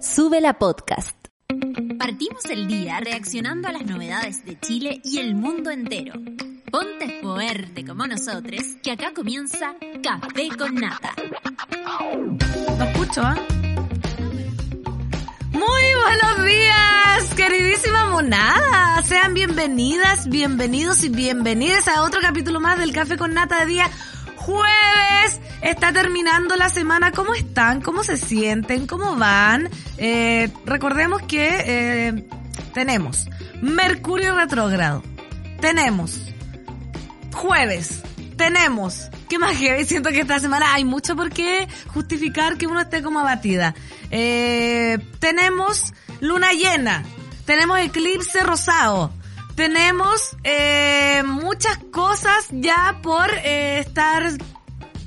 [0.00, 1.14] Sube la podcast.
[1.98, 6.14] Partimos el día reaccionando a las novedades de Chile y el mundo entero.
[6.70, 11.12] Ponte fuerte como nosotros, que acá comienza Café con Nata.
[12.78, 13.36] Lo escucho, ¿ah?
[15.52, 19.02] Muy buenos días, queridísima monada.
[19.02, 23.90] Sean bienvenidas, bienvenidos y bienvenidas a otro capítulo más del Café con Nata de día
[24.50, 25.40] jueves.
[25.62, 27.12] Está terminando la semana.
[27.12, 27.80] ¿Cómo están?
[27.80, 28.86] ¿Cómo se sienten?
[28.86, 29.68] ¿Cómo van?
[29.98, 32.24] Eh, recordemos que eh,
[32.74, 33.28] tenemos
[33.60, 35.02] Mercurio retrógrado.
[35.60, 36.20] Tenemos
[37.32, 38.02] jueves.
[38.36, 39.10] Tenemos.
[39.28, 43.02] ¿Qué más que Siento que esta semana hay mucho por qué justificar que uno esté
[43.02, 43.74] como abatida.
[44.10, 47.04] Eh, tenemos luna llena.
[47.44, 49.12] Tenemos eclipse rosado
[49.54, 54.30] tenemos eh, muchas cosas ya por eh, estar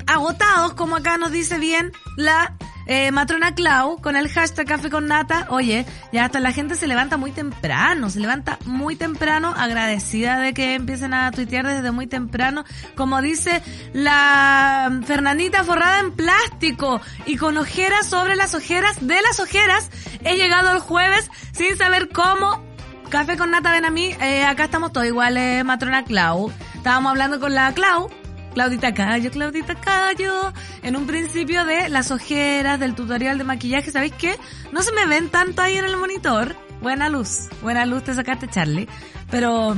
[0.07, 5.07] agotados, como acá nos dice bien la eh, matrona Clau con el hashtag café con
[5.07, 5.47] nata.
[5.49, 10.53] Oye, ya hasta la gente se levanta muy temprano, se levanta muy temprano, agradecida de
[10.53, 12.65] que empiecen a tuitear desde muy temprano.
[12.95, 13.61] Como dice
[13.93, 19.89] la Fernandita forrada en plástico y con ojeras sobre las ojeras de las ojeras.
[20.23, 22.72] He llegado el jueves sin saber cómo
[23.13, 24.09] Café con Nata, ven a mí.
[24.21, 26.51] Eh, acá estamos todos iguales, matrona Clau.
[26.73, 28.09] Estábamos hablando con la Clau,
[28.55, 33.91] Claudita Cayo, Claudita Cayo, en un principio de las ojeras, del tutorial de maquillaje.
[33.91, 34.35] ¿Sabéis qué?
[34.71, 36.55] No se me ven tanto ahí en el monitor.
[36.81, 38.89] Buena luz, buena luz te sacaste, Charlie.
[39.29, 39.77] Pero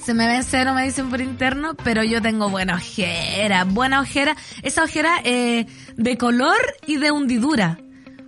[0.00, 4.36] se me ven cero, me dicen por interno, pero yo tengo buena ojera, buena ojera.
[4.62, 7.78] Esa ojera eh, de color y de hundidura.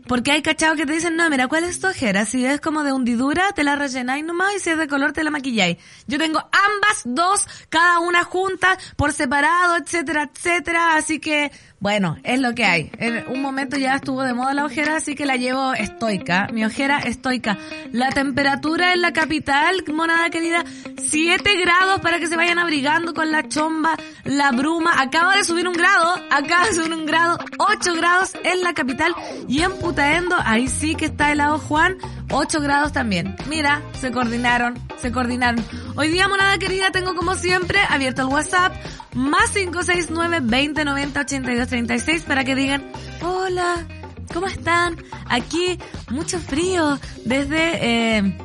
[0.06, 2.27] Porque hay cachados que te dicen, no, mira, ¿cuál es tu ojera?
[2.27, 5.24] Si es como de hundidura, te la rellenáis nomás y si es de color, te
[5.24, 5.78] la maquilláis.
[6.06, 10.96] Yo tengo ambas dos, cada una junta, por separado, etcétera, etcétera.
[10.96, 11.50] Así que
[11.84, 12.90] bueno, es lo que hay.
[12.96, 16.48] En un momento ya estuvo de moda la ojera, así que la llevo estoica.
[16.50, 17.58] Mi ojera estoica.
[17.92, 20.64] La temperatura en la capital, monada querida,
[20.96, 25.02] 7 grados para que se vayan abrigando con la chomba, la bruma.
[25.02, 29.14] Acaba de subir un grado, acaba de subir un grado, 8 grados en la capital.
[29.46, 31.98] Y en Putaendo, ahí sí que está helado Juan,
[32.30, 33.36] 8 grados también.
[33.51, 35.62] Mira, se coordinaron, se coordinaron.
[35.96, 38.72] Hoy día, monada querida, tengo como siempre abierto el WhatsApp
[39.14, 42.85] más 569 2090 8236 para que digan,
[43.23, 43.86] hola,
[44.33, 44.97] ¿cómo están?
[45.29, 45.79] Aquí
[46.11, 48.39] mucho frío desde eh,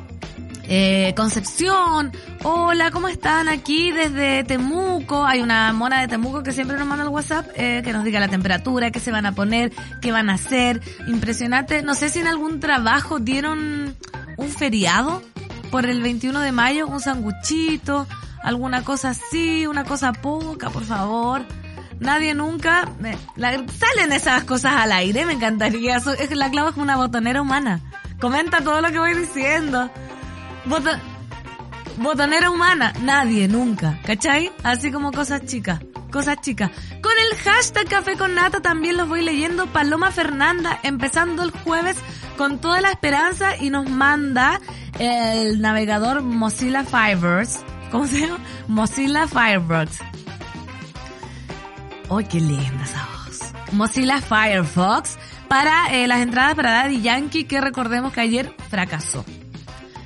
[0.72, 2.12] eh, Concepción.
[2.44, 3.48] Hola, ¿cómo están?
[3.48, 5.24] Aquí desde Temuco.
[5.26, 8.20] Hay una mona de Temuco que siempre nos manda el WhatsApp eh, que nos diga
[8.20, 10.80] la temperatura, qué se van a poner, qué van a hacer.
[11.08, 11.82] Impresionante.
[11.82, 13.96] No sé si en algún trabajo dieron
[14.36, 15.22] un feriado
[15.72, 18.06] por el 21 de mayo, un sanguchito
[18.42, 21.44] alguna cosa así, una cosa poca, por favor.
[21.98, 25.96] Nadie nunca me, salen esas cosas al aire, me encantaría.
[25.96, 27.80] es la clave es una botonera humana.
[28.18, 29.90] Comenta todo lo que voy diciendo.
[31.98, 34.50] botonera humana, nadie nunca, ¿cachai?
[34.62, 35.80] Así como cosas chicas,
[36.10, 36.70] cosas chicas.
[37.02, 39.66] Con el hashtag Café con Nata también los voy leyendo.
[39.66, 41.98] Paloma Fernanda, empezando el jueves
[42.38, 44.58] con toda la esperanza y nos manda
[44.98, 48.38] el navegador Mozilla Fireworks ¿Cómo se llama?
[48.68, 50.00] Mozilla Firefox.
[52.10, 53.40] ¡Ay, qué linda esa voz!
[53.72, 55.18] Mozilla Firefox
[55.48, 59.24] para eh, las entradas para Daddy Yankee que recordemos que ayer fracasó.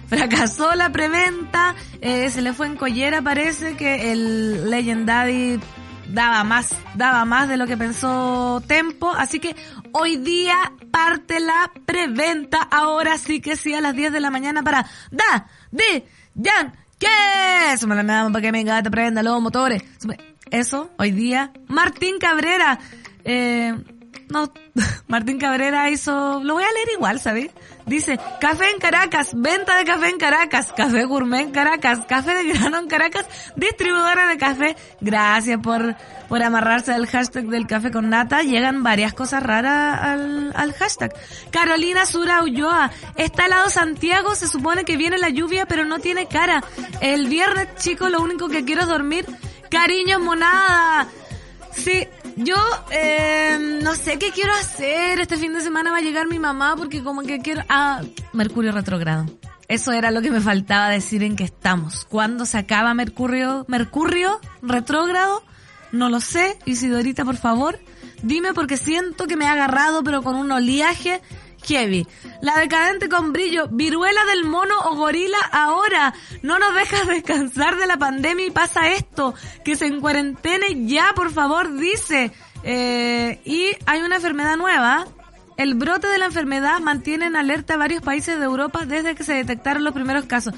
[0.09, 5.61] Fracasó la preventa, eh, se le fue en collera, parece que el Legend Daddy
[6.09, 9.57] daba más, daba más de lo que pensó Tempo, así que
[9.93, 14.63] hoy día parte la preventa, ahora sí que sí a las 10 de la mañana
[14.63, 17.77] para Da, de, Yankee ¿Qué?
[17.79, 19.83] Súmale la para que mi gata prenda los motores.
[20.51, 21.53] Eso, hoy día.
[21.69, 22.79] Martín Cabrera.
[23.25, 23.75] Eh,
[24.31, 24.53] no,
[25.09, 27.51] Martín Cabrera hizo, lo voy a leer igual, ¿sabes?
[27.87, 32.53] Dice, café en Caracas, venta de café en Caracas, café gourmet en Caracas, café de
[32.53, 34.77] grano en Caracas, distribuidora de café.
[35.01, 35.95] Gracias por,
[36.29, 38.43] por amarrarse al hashtag del café con nata.
[38.43, 41.13] Llegan varias cosas raras al, al hashtag.
[41.51, 46.27] Carolina Sura Ulloa, está helado Santiago, se supone que viene la lluvia, pero no tiene
[46.27, 46.65] cara.
[47.03, 49.27] El viernes, chicos, lo único que quiero es dormir.
[49.71, 51.09] Cariño monada.
[51.73, 52.57] Sí, yo
[52.91, 55.21] eh, no sé qué quiero hacer.
[55.21, 57.63] Este fin de semana va a llegar mi mamá porque como que quiero...
[57.69, 58.03] Ah,
[58.33, 59.27] Mercurio retrogrado.
[59.69, 62.05] Eso era lo que me faltaba decir en que estamos.
[62.05, 63.65] ¿Cuándo se acaba Mercurio?
[63.69, 65.43] ¿Mercurio retrógrado?
[65.93, 66.59] No lo sé.
[66.65, 67.79] Isidorita, por favor,
[68.23, 71.21] dime porque siento que me ha agarrado pero con un oleaje
[71.65, 72.07] heavy.
[72.41, 76.15] La decadente con brillo, viruela del mono o gorila ahora.
[76.43, 79.35] No nos dejas descansar de la pandemia y pasa esto.
[79.65, 82.33] Que se encuarentene ya, por favor, dice.
[82.63, 85.07] Eh, y hay una enfermedad nueva
[85.59, 89.23] El brote de la enfermedad mantiene en alerta a varios países de Europa desde que
[89.23, 90.55] se detectaron los primeros casos.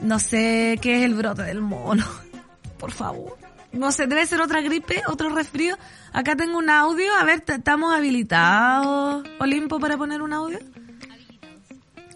[0.00, 2.04] No sé qué es el brote del mono.
[2.78, 3.37] Por favor.
[3.72, 5.76] No sé, debe ser otra gripe, otro resfrío.
[6.12, 7.14] Acá tengo un audio.
[7.16, 10.58] A ver, ¿estamos habilitados, Olimpo, para poner un audio?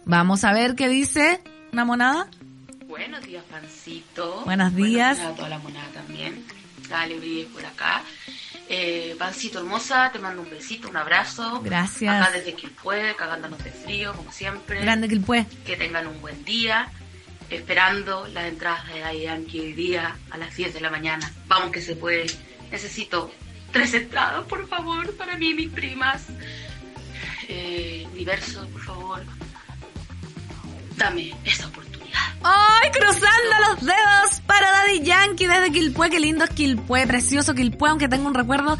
[0.05, 1.41] Vamos a ver qué dice
[1.73, 2.29] una monada.
[2.87, 4.43] Buenos días, Pancito.
[4.45, 5.19] Buenos días.
[5.19, 6.45] Buenos días a toda la monada también.
[6.89, 8.03] Dale, por acá.
[8.69, 11.61] Eh, Pancito hermosa, te mando un besito, un abrazo.
[11.63, 12.15] Gracias.
[12.15, 14.81] Acá desde Quilpue, cagándonos de frío, como siempre.
[14.81, 15.47] Grande Quilpue.
[15.65, 16.91] Que tengan un buen día.
[17.53, 21.31] Esperando las entradas de Yankee hoy día a las 10 de la mañana.
[21.49, 22.25] Vamos que se puede.
[22.71, 23.31] Necesito
[23.71, 26.29] tres entradas, por favor, para mí y mis primas.
[27.49, 29.23] Eh, universo, por favor.
[30.97, 32.21] Dame esa oportunidad.
[32.43, 36.09] ¡Ay, cruzando los dedos para Daddy Yankee desde Quilpue!
[36.09, 37.07] ¡Qué lindo es Quilpue!
[37.07, 38.79] Precioso Quilpue, aunque tengo un recuerdo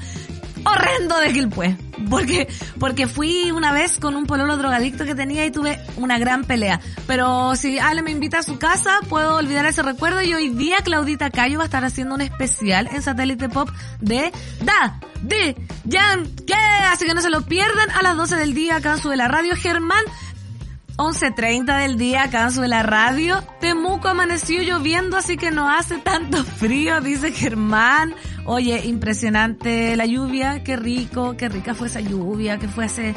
[0.65, 1.77] horrendo de Quilpue.
[2.11, 2.49] Porque,
[2.79, 6.81] porque fui una vez con un pololo drogadicto que tenía y tuve una gran pelea.
[7.07, 10.79] Pero si Ale me invita a su casa, puedo olvidar ese recuerdo y hoy día
[10.83, 13.69] Claudita Cayo va a estar haciendo un especial en Satélite Pop
[14.01, 14.33] de
[14.63, 16.53] Da, de Yankee.
[16.91, 19.29] Así que no se lo pierdan a las 12 del día acá en Sube la
[19.29, 19.55] Radio.
[19.57, 20.05] Germán
[20.97, 23.43] 11.30 del día acá en la radio.
[23.61, 28.15] Temuco amaneció lloviendo, así que no hace tanto frío, dice Germán.
[28.45, 33.15] Oye, impresionante la lluvia, qué rico, qué rica fue esa lluvia, que fue hace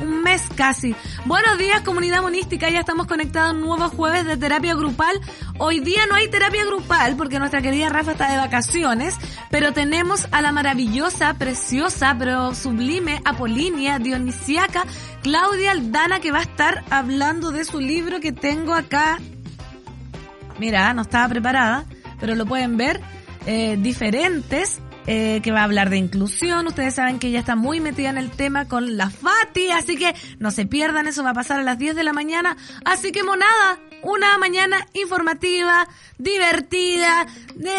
[0.00, 0.94] un mes casi.
[1.24, 5.20] Buenos días comunidad monística, ya estamos conectados un nuevo jueves de terapia grupal.
[5.58, 9.16] Hoy día no hay terapia grupal porque nuestra querida Rafa está de vacaciones,
[9.50, 14.84] pero tenemos a la maravillosa, preciosa, pero sublime Apolinia Dionisiaca,
[15.22, 19.18] Claudia Aldana que va a estar hablando de su libro que tengo acá.
[20.58, 21.84] Mira, no estaba preparada,
[22.20, 23.00] pero lo pueden ver.
[23.46, 24.80] Eh, diferentes
[25.10, 26.66] eh, que va a hablar de inclusión.
[26.66, 30.14] Ustedes saben que ella está muy metida en el tema con la Fati, así que
[30.38, 32.58] no se pierdan, eso va a pasar a las 10 de la mañana.
[32.84, 35.88] Así que monada, una mañana informativa,
[36.18, 37.26] divertida.
[37.54, 37.74] De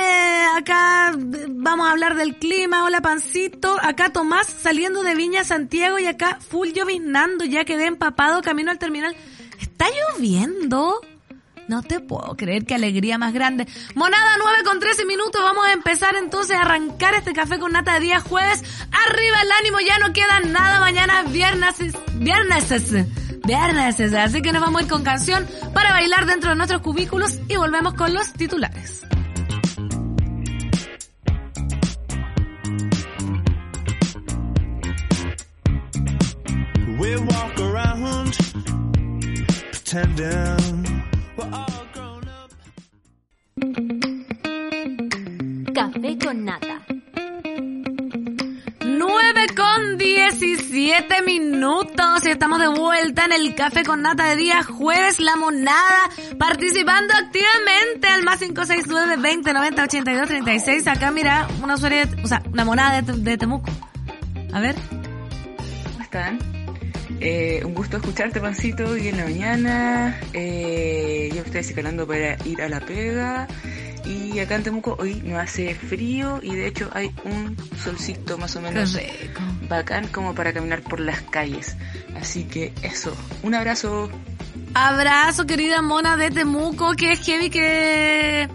[0.57, 1.13] acá
[1.49, 2.83] vamos a hablar del clima.
[2.83, 3.77] Hola Pancito.
[3.79, 7.45] Acá Tomás saliendo de Viña Santiago y acá full lloviznando.
[7.45, 9.15] Ya quedé empapado camino al terminal.
[9.59, 9.85] Está
[10.17, 10.99] lloviendo.
[11.69, 13.67] No te puedo creer qué alegría más grande.
[13.93, 15.39] Monada 9 con 13 minutos.
[15.39, 18.63] Vamos a empezar entonces a arrancar este café con nata de día jueves.
[19.07, 20.79] Arriba el ánimo, ya no queda nada.
[20.79, 21.75] Mañana viernes,
[22.15, 23.05] viernes,
[23.45, 23.99] viernes.
[24.15, 27.55] Así que nos vamos a ir con canción para bailar dentro de nuestros cubículos y
[27.57, 29.03] volvemos con los titulares.
[45.73, 46.81] Café con nata.
[48.81, 54.63] 9 con 17 minutos y estamos de vuelta en el Café con Nata de día
[54.63, 60.87] jueves, la monada, participando activamente al más 569 20 90 82 36.
[60.87, 63.69] Acá mira, una serie, o sea, una monada de, de Temuco.
[64.51, 64.75] A ver.
[64.75, 66.58] ¿Cómo están?
[67.21, 70.19] Eh, un gusto escucharte, Pancito, hoy en la mañana.
[70.33, 73.47] Eh, yo estoy escalando para ir a la pega.
[74.05, 78.55] Y acá en Temuco hoy no hace frío y de hecho hay un solcito más
[78.55, 78.97] o menos
[79.67, 81.75] bacán como para caminar por las calles.
[82.19, 84.09] Así que eso, un abrazo.
[84.73, 88.49] Abrazo, querida mona de Temuco, que es heavy que...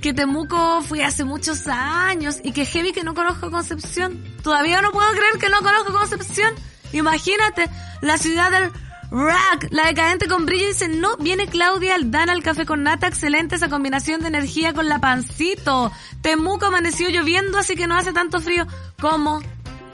[0.00, 4.24] Que Temuco fui hace muchos años y que heavy que no conozco Concepción.
[4.42, 6.54] Todavía no puedo creer que no conozco Concepción.
[6.92, 7.68] Imagínate,
[8.00, 8.70] la ciudad del
[9.10, 13.56] rock, la decadente con brillo, dice, no, viene Claudia Aldana al café con nata, excelente
[13.56, 15.92] esa combinación de energía con la pancito.
[16.22, 18.66] Temuco amaneció lloviendo, así que no hace tanto frío.
[19.00, 19.40] ¿Cómo?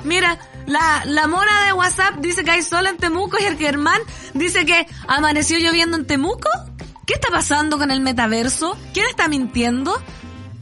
[0.04, 4.00] Mira, la, la mona de WhatsApp dice que hay sol en Temuco y el Germán
[4.34, 6.48] dice que amaneció lloviendo en Temuco.
[7.06, 8.76] ¿Qué está pasando con el metaverso?
[8.92, 9.96] ¿Quién está mintiendo?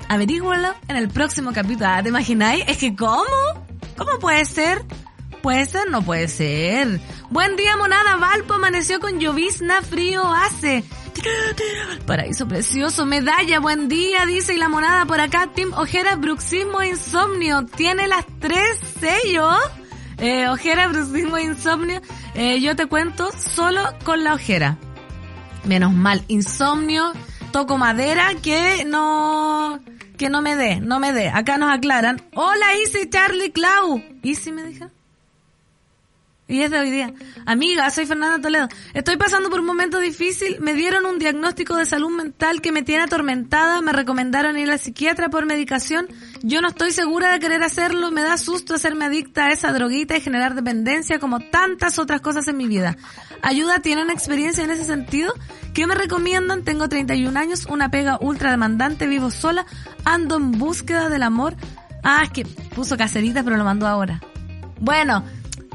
[0.09, 1.89] Averígualo en el próximo capítulo.
[1.89, 2.65] Ah, ¿Te imagináis?
[2.69, 3.25] Es que ¿cómo?
[3.97, 4.85] ¿Cómo puede ser?
[5.45, 5.91] ¿Puede ser?
[5.91, 7.03] No puede ser.
[7.29, 8.17] Buen día, monada.
[8.17, 10.85] Valpo amaneció con llovizna, frío hace.
[12.07, 17.67] Paraíso precioso, medalla, buen día, dice y la monada por acá, Tim Ojera, bruxismo, insomnio,
[17.67, 19.55] tiene las tres sellos.
[20.17, 22.01] Eh, ojera, bruxismo, insomnio,
[22.35, 24.79] eh, yo te cuento solo con la ojera.
[25.65, 27.13] Menos mal, insomnio,
[27.53, 29.79] toco madera que no,
[30.17, 31.29] que no me dé, no me dé.
[31.29, 32.23] Acá nos aclaran.
[32.35, 34.03] Hola, Easy, Charlie, Clau.
[34.23, 35.04] Easy me dijeron.
[36.47, 37.15] Y es de hoy día.
[37.47, 38.69] Amiga, soy Fernanda Toledo.
[38.93, 40.59] Estoy pasando por un momento difícil.
[40.61, 43.81] Me dieron un diagnóstico de salud mental que me tiene atormentada.
[43.81, 46.07] Me recomendaron ir al psiquiatra por medicación.
[46.43, 48.11] Yo no estoy segura de querer hacerlo.
[48.11, 52.47] Me da susto hacerme adicta a esa droguita y generar dependencia como tantas otras cosas
[52.47, 52.99] en mi vida.
[53.41, 53.81] ¿Ayuda?
[53.81, 55.33] ¿Tienen experiencia en ese sentido?
[55.73, 56.63] ¿Qué me recomiendan?
[56.63, 59.65] Tengo 31 años, una pega ultra demandante, vivo sola,
[60.05, 61.57] ando en búsqueda del amor.
[62.03, 64.21] Ah, es que puso caserita pero lo mandó ahora.
[64.79, 65.25] Bueno,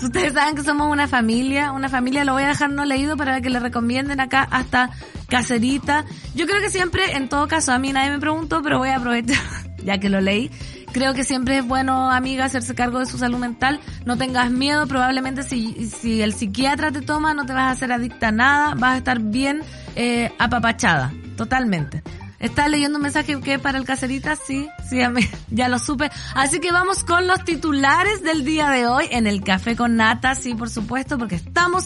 [0.01, 3.41] Ustedes saben que somos una familia, una familia lo voy a dejar no leído para
[3.41, 4.91] que le recomienden acá hasta
[5.27, 6.05] caserita.
[6.35, 8.97] Yo creo que siempre, en todo caso, a mí nadie me preguntó, pero voy a
[8.97, 9.37] aprovechar,
[9.83, 10.49] ya que lo leí.
[10.91, 13.79] Creo que siempre es bueno, amiga, hacerse cargo de su salud mental.
[14.05, 17.91] No tengas miedo, probablemente si, si el psiquiatra te toma, no te vas a hacer
[17.91, 19.61] adicta a nada, vas a estar bien
[19.95, 22.01] eh, apapachada, totalmente.
[22.39, 24.35] ¿Estás leyendo un mensaje que para el caserita?
[24.35, 24.99] Sí, sí,
[25.49, 26.09] ya lo supe.
[26.35, 30.35] Así que vamos con los titulares del día de hoy en el Café con Nata,
[30.35, 31.85] sí, por supuesto, porque estamos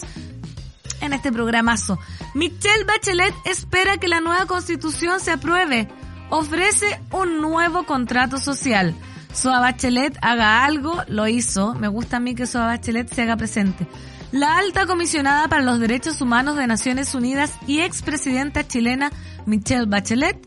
[1.00, 1.98] en este programazo.
[2.34, 5.88] Michelle Bachelet espera que la nueva constitución se apruebe.
[6.30, 8.94] Ofrece un nuevo contrato social.
[9.32, 11.74] Soa Bachelet haga algo, lo hizo.
[11.74, 13.86] Me gusta a mí que Soa Bachelet se haga presente.
[14.30, 19.12] La alta comisionada para los derechos humanos de Naciones Unidas y expresidenta chilena
[19.46, 20.38] Michelle Bachelet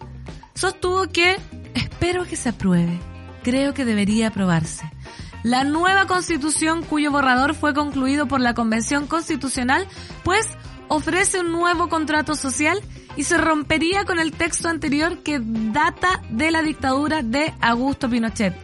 [0.53, 1.37] sostuvo que
[1.73, 2.99] espero que se apruebe.
[3.43, 4.89] Creo que debería aprobarse.
[5.43, 9.87] La nueva constitución cuyo borrador fue concluido por la Convención Constitucional
[10.23, 10.47] pues
[10.87, 12.79] ofrece un nuevo contrato social
[13.15, 18.55] y se rompería con el texto anterior que data de la dictadura de Augusto Pinochet.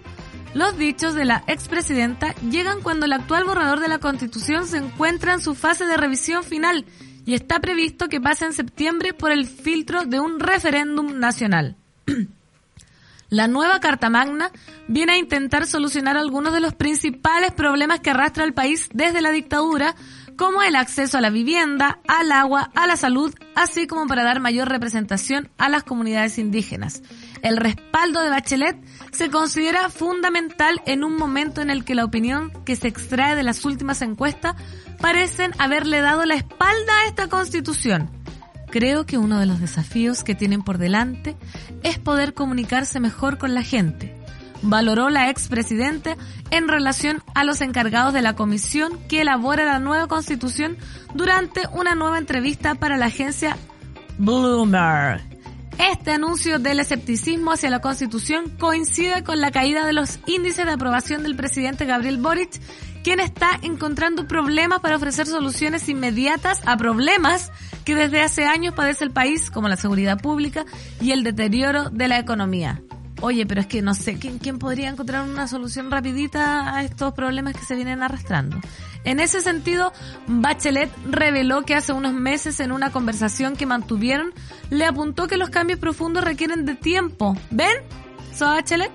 [0.53, 5.33] Los dichos de la expresidenta llegan cuando el actual borrador de la Constitución se encuentra
[5.33, 6.85] en su fase de revisión final
[7.25, 11.75] y está previsto que pase en septiembre por el filtro de un referéndum nacional.
[13.29, 14.51] La nueva Carta Magna
[14.87, 19.31] viene a intentar solucionar algunos de los principales problemas que arrastra el país desde la
[19.31, 19.95] dictadura,
[20.37, 24.39] como el acceso a la vivienda, al agua, a la salud, así como para dar
[24.39, 27.01] mayor representación a las comunidades indígenas.
[27.41, 28.77] El respaldo de Bachelet
[29.11, 33.43] se considera fundamental en un momento en el que la opinión que se extrae de
[33.43, 34.55] las últimas encuestas
[34.99, 38.09] parecen haberle dado la espalda a esta constitución.
[38.69, 41.35] Creo que uno de los desafíos que tienen por delante
[41.83, 44.22] es poder comunicarse mejor con la gente.
[44.63, 46.17] Valoró la expresidenta
[46.49, 50.77] en relación a los encargados de la comisión que elabora la nueva constitución
[51.13, 53.57] durante una nueva entrevista para la agencia
[54.17, 55.21] Bloomberg.
[55.77, 60.71] Este anuncio del escepticismo hacia la Constitución coincide con la caída de los índices de
[60.71, 62.61] aprobación del presidente Gabriel Boric,
[63.03, 67.51] quien está encontrando problemas para ofrecer soluciones inmediatas a problemas
[67.85, 70.65] que desde hace años padece el país, como la seguridad pública
[71.01, 72.81] y el deterioro de la economía.
[73.25, 77.55] Oye, pero es que no sé, ¿quién, podría encontrar una solución rapidita a estos problemas
[77.55, 78.59] que se vienen arrastrando?
[79.05, 79.93] En ese sentido,
[80.27, 84.33] Bachelet reveló que hace unos meses en una conversación que mantuvieron,
[84.69, 87.33] le apuntó que los cambios profundos requieren de tiempo.
[87.49, 87.77] ¿Ven?
[88.35, 88.91] So Bachelet.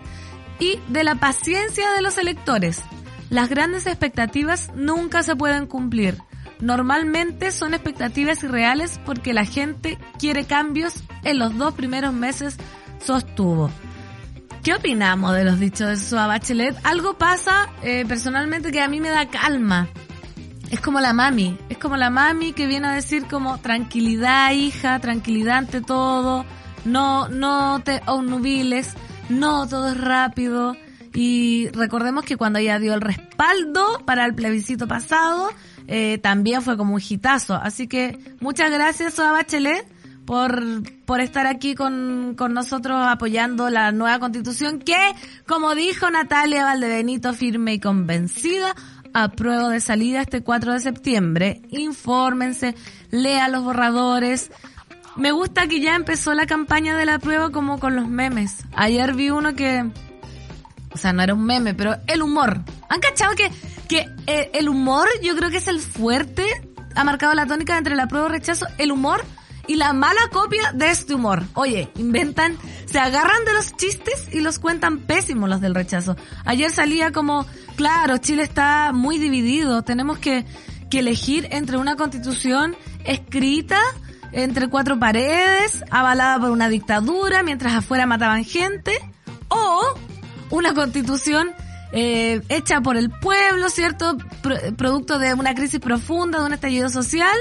[0.59, 2.83] Y de la paciencia de los electores.
[3.31, 6.19] Las grandes expectativas nunca se pueden cumplir.
[6.61, 12.59] Normalmente son expectativas irreales porque la gente quiere cambios en los dos primeros meses,
[13.01, 13.71] sostuvo.
[14.63, 16.77] ¿Qué opinamos de los dichos de Soa Bachelet?
[16.85, 19.89] Algo pasa eh, personalmente que a mí me da calma.
[20.71, 24.99] Es como la mami, es como la mami que viene a decir como tranquilidad hija,
[24.99, 26.45] tranquilidad ante todo,
[26.85, 28.95] no, no te obnubiles,
[29.31, 30.77] no todo es rápido.
[31.15, 35.49] Y recordemos que cuando ella dio el respaldo para el plebiscito pasado,
[35.87, 37.55] eh, también fue como un hitazo.
[37.55, 39.87] Así que muchas gracias Soa Bachelet
[40.29, 40.63] por,
[41.07, 44.99] por estar aquí con, con nosotros apoyando la nueva constitución que,
[45.47, 48.75] como dijo Natalia Valdebenito, firme y convencida,
[49.15, 51.63] apruebo de salida este 4 de septiembre.
[51.71, 52.75] Infórmense,
[53.11, 54.51] lea los borradores.
[55.17, 58.67] Me gusta que ya empezó la campaña de la prueba como con los memes.
[58.77, 59.91] Ayer vi uno que,
[60.93, 62.61] o sea, no era un meme, pero el humor.
[62.91, 63.51] ¿Han cachado que,
[63.89, 66.45] que eh, el humor yo creo que es el fuerte?
[66.95, 68.67] Ha marcado la tónica entre la prueba y rechazo.
[68.77, 69.25] El humor
[69.69, 71.45] y la mala copia de este humor.
[71.55, 76.17] Oye, inventan, se agarran de los chistes y los cuentan pésimos los del rechazo.
[76.45, 77.47] Ayer salía como,
[77.77, 80.45] claro, Chile está muy dividido, tenemos que,
[80.91, 83.79] que elegir entre una constitución escrita
[84.33, 88.93] entre cuatro paredes, avalada por una dictadura, mientras afuera mataban gente,
[89.49, 89.81] o
[90.51, 91.53] una constitución
[91.93, 94.19] eh, hecha por el pueblo, ¿cierto?
[94.77, 97.37] producto de una crisis profunda, de un estallido social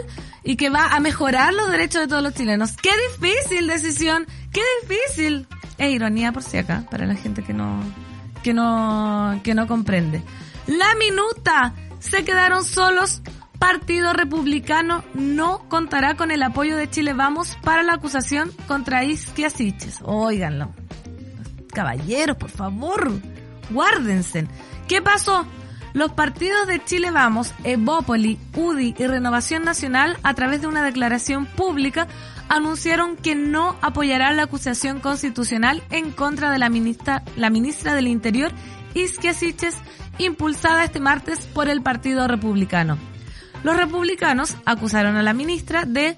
[0.48, 2.78] y que va a mejorar los derechos de todos los chilenos.
[2.78, 4.26] ¡Qué difícil decisión!
[4.54, 5.46] ¡Qué difícil!
[5.78, 7.82] Es ironía por si acá, para la gente que no,
[8.44, 10.24] que no, que no comprende.
[10.68, 11.74] La minuta.
[12.00, 13.22] se quedaron solos.
[13.60, 19.50] Partido Republicano no contará con el apoyo de Chile Vamos para la acusación contra Isquia
[19.50, 20.00] Siches.
[20.04, 20.72] Óiganlo.
[21.74, 23.12] Caballeros, por favor,
[23.70, 24.48] guárdense.
[24.88, 25.46] ¿Qué pasó?
[25.94, 31.46] Los partidos de Chile Vamos, Evópoli, UDI y Renovación Nacional, a través de una declaración
[31.46, 32.08] pública,
[32.50, 38.08] anunciaron que no apoyarán la acusación constitucional en contra de la ministra, la ministra del
[38.08, 38.52] Interior,
[38.94, 39.76] Isquia Siches,
[40.18, 42.98] impulsada este martes por el Partido Republicano.
[43.64, 46.18] Los republicanos acusaron a la ministra de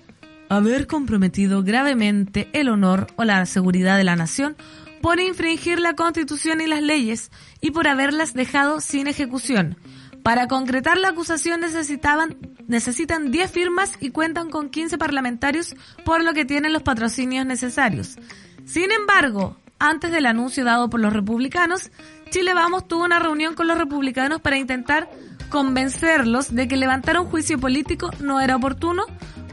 [0.50, 4.56] haber comprometido gravemente el honor o la seguridad de la nación
[5.02, 9.78] por infringir la Constitución y las leyes y por haberlas dejado sin ejecución.
[10.24, 12.38] Para concretar la acusación necesitaban,
[12.68, 18.18] necesitan 10 firmas y cuentan con 15 parlamentarios, por lo que tienen los patrocinios necesarios.
[18.66, 21.90] Sin embargo, antes del anuncio dado por los republicanos,
[22.30, 25.10] Chile Vamos tuvo una reunión con los republicanos para intentar
[25.50, 29.06] convencerlos de que levantar un juicio político no era oportuno,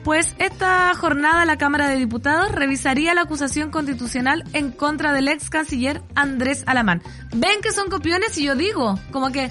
[0.07, 5.51] pues esta jornada la Cámara de Diputados revisaría la acusación constitucional en contra del ex
[5.51, 7.03] canciller Andrés Alamán.
[7.35, 9.51] Ven que son copiones y yo digo, como que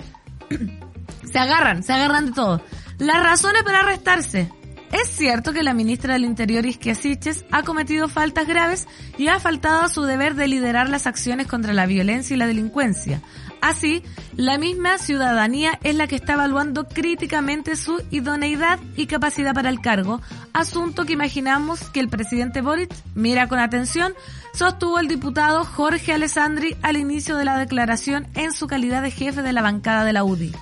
[1.30, 2.62] se agarran, se agarran de todo.
[3.00, 4.50] Las razones para arrestarse.
[4.92, 8.88] Es cierto que la ministra del Interior, Isquia Siches, ha cometido faltas graves
[9.18, 12.48] y ha faltado a su deber de liderar las acciones contra la violencia y la
[12.48, 13.22] delincuencia.
[13.62, 14.04] Así,
[14.36, 19.82] la misma ciudadanía es la que está evaluando críticamente su idoneidad y capacidad para el
[19.82, 20.22] cargo,
[20.54, 24.14] asunto que imaginamos que el presidente Boric mira con atención,
[24.54, 29.42] sostuvo el diputado Jorge Alessandri al inicio de la declaración en su calidad de jefe
[29.42, 30.54] de la bancada de la UDI.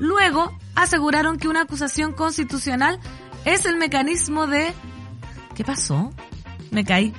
[0.00, 2.98] Luego, aseguraron que una acusación constitucional
[3.44, 4.72] es el mecanismo de...
[5.54, 6.12] ¿Qué pasó?
[6.70, 7.12] Me caí.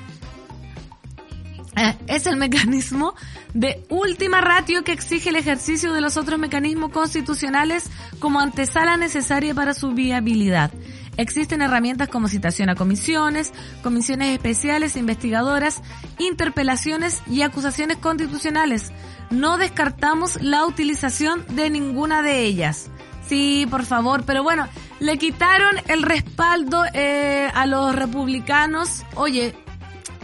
[1.78, 3.16] Eh, es el mecanismo
[3.54, 7.90] de última ratio que exige el ejercicio de los otros mecanismos constitucionales
[8.20, 10.72] como antesala necesaria para su viabilidad.
[11.18, 13.54] Existen herramientas como citación a comisiones,
[13.84, 15.82] comisiones especiales, investigadoras,
[16.18, 18.92] interpelaciones y acusaciones constitucionales.
[19.30, 22.90] No descartamos la utilización de ninguna de ellas.
[23.28, 24.68] Sí, por favor, pero bueno,
[25.00, 29.04] le quitaron el respaldo eh, a los republicanos.
[29.16, 29.54] Oye,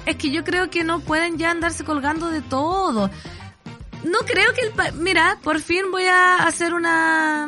[0.05, 3.09] es que yo creo que no pueden ya andarse colgando de todo.
[4.03, 4.93] No creo que el...
[4.95, 7.47] Mira, por fin voy a hacer una...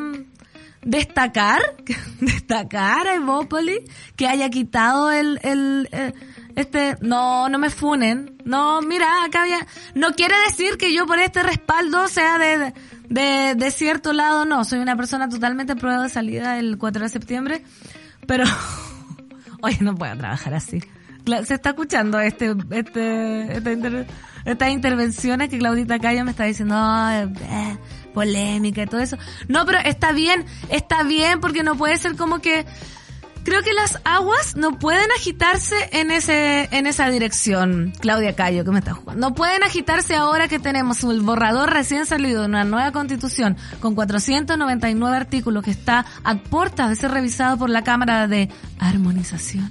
[0.82, 1.76] Destacar,
[2.20, 3.80] destacar a Evópolis
[4.16, 6.12] que haya quitado el, el, eh,
[6.56, 8.36] este, no, no me funen.
[8.44, 12.74] No, mira, acá había, no quiere decir que yo por este respaldo sea de,
[13.08, 14.64] de, de cierto lado, no.
[14.64, 17.64] Soy una persona totalmente prueba de salida el 4 de septiembre,
[18.26, 18.44] pero,
[19.62, 20.80] oye, no puedo trabajar así
[21.44, 24.06] se está escuchando este, este,
[24.44, 27.78] estas intervenciones que Claudita Cayo me está diciendo, eh,
[28.12, 29.16] polémica y todo eso.
[29.48, 32.66] No, pero está bien, está bien porque no puede ser como que,
[33.44, 38.70] creo que las aguas no pueden agitarse en ese, en esa dirección, Claudia Cayo, que
[38.70, 39.28] me está jugando.
[39.28, 43.94] No pueden agitarse ahora que tenemos el borrador recién salido de una nueva constitución con
[43.94, 49.70] 499 artículos que está a puertas de ser revisado por la Cámara de Armonización.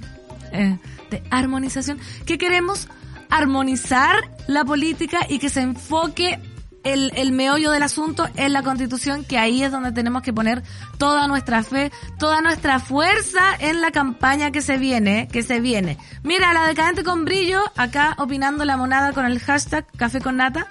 [0.52, 0.78] Eh,
[1.10, 2.88] de armonización, que queremos
[3.28, 4.14] armonizar
[4.46, 6.38] la política y que se enfoque
[6.84, 10.62] el, meollo del asunto en la constitución, que ahí es donde tenemos que poner
[10.98, 15.98] toda nuestra fe, toda nuestra fuerza en la campaña que se viene, que se viene.
[16.22, 20.68] Mira, la decadente con brillo, acá opinando la monada con el hashtag café con nata.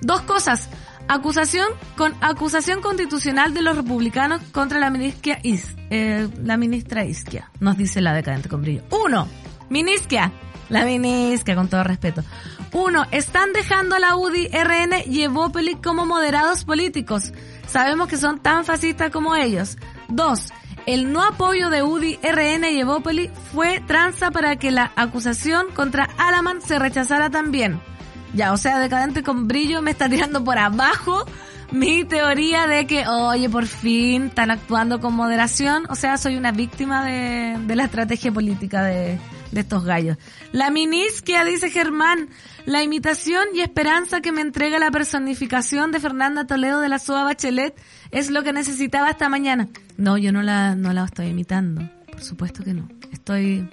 [0.00, 0.68] Dos cosas.
[1.08, 7.50] Acusación con acusación constitucional de los republicanos contra la ministra Is, eh, la ministra Isquia,
[7.60, 8.82] nos dice la decadente con brillo.
[8.90, 9.26] Uno,
[9.70, 10.30] ministra,
[10.68, 12.22] la ministra con todo respeto.
[12.72, 17.32] Uno, están dejando a la UDI, RN y Evópoli como moderados políticos.
[17.66, 19.78] Sabemos que son tan fascistas como ellos.
[20.08, 20.48] Dos,
[20.86, 26.08] el no apoyo de UDI, RN y Evópoli fue tranza para que la acusación contra
[26.18, 27.80] Alaman se rechazara también.
[28.34, 31.24] Ya, o sea, decadente con brillo me está tirando por abajo
[31.70, 35.84] mi teoría de que, oye, por fin están actuando con moderación.
[35.88, 39.18] O sea, soy una víctima de, de la estrategia política de,
[39.52, 40.16] de estos gallos.
[40.52, 42.28] La minisquia, dice Germán,
[42.66, 47.24] la imitación y esperanza que me entrega la personificación de Fernanda Toledo de la SOA
[47.24, 47.74] Bachelet
[48.10, 49.68] es lo que necesitaba esta mañana.
[49.96, 51.88] No, yo no la, no la estoy imitando.
[52.10, 52.88] Por supuesto que no.
[53.12, 53.68] Estoy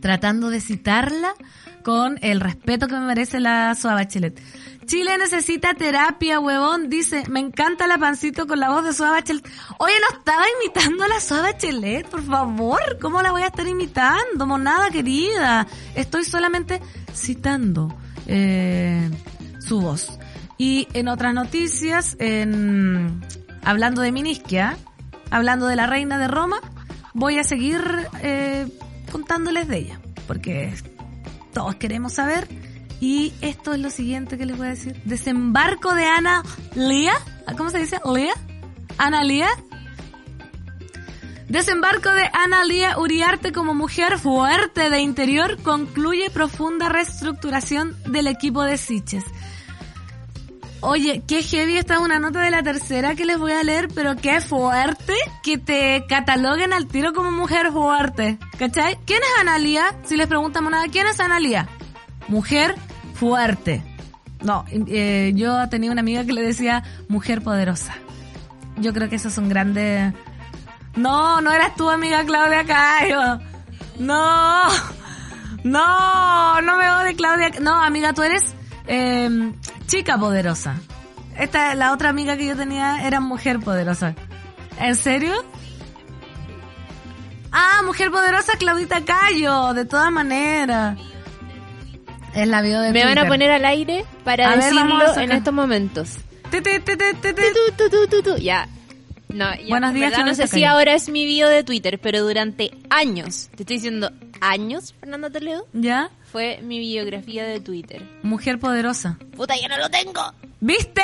[0.00, 1.34] tratando de citarla
[1.82, 4.40] con el respeto que me merece la Soa Bachelet.
[4.86, 9.46] Chile necesita terapia, huevón, dice, me encanta la pancito con la voz de Soa Bachelet.
[9.78, 13.66] Oye, no estaba imitando a la Soa Bachelet, por favor, ¿cómo la voy a estar
[13.66, 14.46] imitando?
[14.46, 16.80] Monada querida, estoy solamente
[17.14, 17.94] citando
[18.26, 19.10] eh,
[19.60, 20.18] su voz.
[20.56, 22.16] Y en otras noticias,
[23.62, 24.76] hablando de Minisquia,
[25.30, 26.60] hablando de la reina de Roma,
[27.14, 27.80] voy a seguir
[28.22, 28.66] eh,
[29.08, 30.74] contándoles de ella, porque
[31.52, 32.48] todos queremos saber.
[33.00, 35.00] Y esto es lo siguiente que les voy a decir.
[35.04, 36.42] Desembarco de Ana
[36.74, 37.14] Lía.
[37.56, 38.00] ¿Cómo se dice?
[38.12, 38.34] ¿Lía?
[38.96, 39.48] Ana Lía.
[41.48, 48.64] Desembarco de Ana Lía Uriarte como mujer fuerte de interior concluye profunda reestructuración del equipo
[48.64, 49.24] de Siches.
[50.80, 53.88] Oye, qué heavy, esta es una nota de la tercera que les voy a leer,
[53.92, 58.38] pero qué fuerte que te cataloguen al tiro como mujer fuerte.
[58.58, 58.96] ¿Cachai?
[59.04, 59.96] ¿Quién es Analia?
[60.04, 61.68] Si les preguntamos nada, ¿quién es Analia?
[62.28, 62.76] Mujer
[63.14, 63.82] fuerte.
[64.40, 67.94] No, eh, yo tenía una amiga que le decía mujer poderosa.
[68.76, 70.14] Yo creo que esos son grandes...
[70.94, 73.40] No, no eras tú, amiga Claudia Cayo.
[73.98, 74.62] No,
[75.64, 77.50] no, no me de Claudia.
[77.60, 78.54] No, amiga, tú eres
[78.86, 79.52] eh,
[79.88, 80.76] chica poderosa.
[81.36, 84.14] Esta, la otra amiga que yo tenía era mujer poderosa.
[84.78, 85.34] ¿En serio?
[87.50, 90.96] Ah, mujer poderosa, Claudita Cayo, de todas maneras.
[92.34, 96.18] Es la de Me van a poner al aire para decirlo en estos momentos.
[98.36, 98.68] Ya.
[99.28, 102.22] No, ya, Buenos días, verdad, no sé si ahora es mi video de Twitter, pero
[102.22, 104.10] durante años, te estoy diciendo
[104.40, 105.66] años, Fernanda Toledo.
[105.72, 106.10] ¿Ya?
[106.32, 108.02] Fue mi biografía de Twitter.
[108.22, 109.18] Mujer poderosa.
[109.36, 110.32] Puta, ya no lo tengo.
[110.60, 111.02] ¿Viste?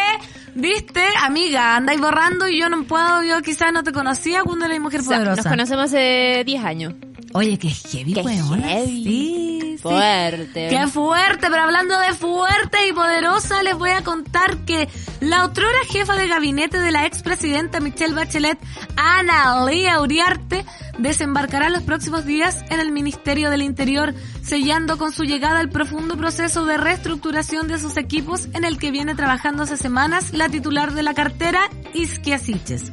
[0.54, 1.02] ¿Viste?
[1.22, 5.02] Amiga, andáis borrando y yo no puedo, yo quizás no te conocía cuando eres mujer
[5.04, 5.36] poderosa.
[5.36, 6.94] nos conocemos hace 10 años.
[7.36, 9.02] Oye, qué heavy, qué heavy.
[9.02, 10.68] Sí, fuerte.
[10.68, 15.78] Qué fuerte, pero hablando de fuerte y poderosa, les voy a contar que la otrora
[15.90, 18.56] jefa de gabinete de la expresidenta Michelle Bachelet,
[18.94, 20.64] Ana Lía Uriarte,
[20.98, 26.16] desembarcará los próximos días en el Ministerio del Interior, sellando con su llegada el profundo
[26.16, 30.92] proceso de reestructuración de sus equipos en el que viene trabajando hace semanas la titular
[30.94, 32.92] de la cartera, Isquia Siches.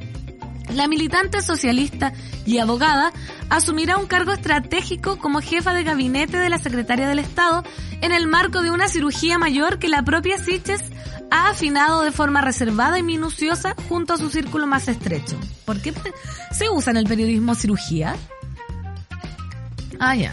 [0.73, 2.13] La militante socialista
[2.45, 3.11] y abogada
[3.49, 7.63] asumirá un cargo estratégico como jefa de gabinete de la secretaria del Estado
[8.01, 10.81] en el marco de una cirugía mayor que la propia Siches
[11.29, 15.39] ha afinado de forma reservada y minuciosa junto a su círculo más estrecho.
[15.65, 15.93] ¿Por qué
[16.51, 18.15] se usa en el periodismo cirugía?
[19.99, 20.31] Ah, ya.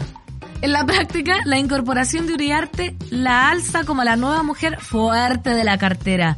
[0.61, 5.63] En la práctica, la incorporación de Uriarte la alza como la nueva mujer fuerte de
[5.63, 6.37] la cartera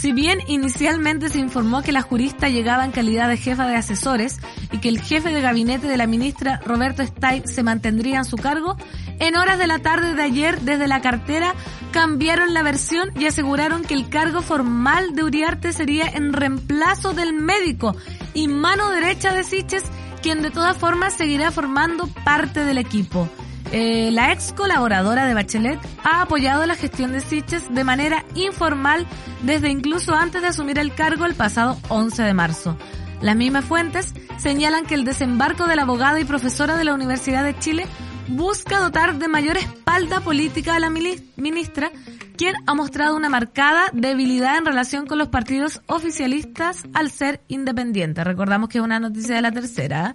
[0.00, 4.38] si bien inicialmente se informó que la jurista llegaba en calidad de jefa de asesores
[4.72, 8.36] y que el jefe de gabinete de la ministra Roberto Stay se mantendría en su
[8.36, 8.78] cargo,
[9.18, 11.54] en horas de la tarde de ayer desde la cartera
[11.92, 17.34] cambiaron la versión y aseguraron que el cargo formal de Uriarte sería en reemplazo del
[17.34, 17.94] médico
[18.32, 19.84] y mano derecha de Siches,
[20.22, 23.28] quien de todas formas seguirá formando parte del equipo.
[23.72, 29.06] Eh, la ex colaboradora de Bachelet ha apoyado la gestión de Siches de manera informal
[29.42, 32.76] desde incluso antes de asumir el cargo el pasado 11 de marzo.
[33.20, 37.44] Las mismas fuentes señalan que el desembarco de la abogada y profesora de la Universidad
[37.44, 37.86] de Chile
[38.28, 41.92] busca dotar de mayor espalda política a la ministra,
[42.36, 48.24] quien ha mostrado una marcada debilidad en relación con los partidos oficialistas al ser independiente.
[48.24, 50.14] Recordamos que es una noticia de la tercera.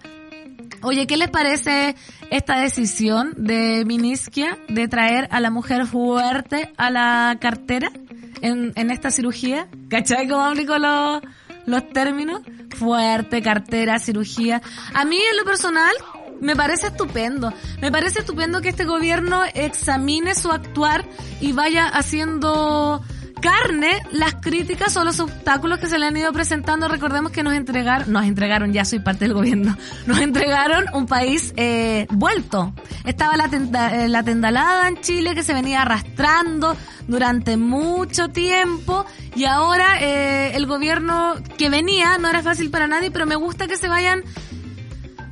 [0.86, 1.95] Oye, ¿qué les parece
[2.30, 7.91] esta decisión de Miniskia de traer a la mujer fuerte a la cartera
[8.41, 9.67] en, en esta cirugía?
[9.89, 11.24] ¿Cachai cómo aplico los,
[11.65, 12.41] los términos?
[12.78, 14.62] Fuerte, cartera, cirugía.
[14.93, 15.95] A mí en lo personal
[16.39, 17.52] me parece estupendo.
[17.82, 21.04] Me parece estupendo que este gobierno examine su actuar
[21.41, 23.04] y vaya haciendo
[23.45, 26.88] carne las críticas o los obstáculos que se le han ido presentando.
[26.88, 29.77] Recordemos que nos entregaron, nos entregaron, ya soy parte del gobierno,
[30.08, 32.73] nos entregaron un país eh, vuelto.
[33.03, 36.75] Estaba la, eh, la tendalada en Chile que se venía arrastrando
[37.08, 39.05] durante mucho tiempo
[39.36, 43.67] y ahora eh, el gobierno que venía no era fácil para nadie, pero me gusta
[43.67, 44.23] que se vayan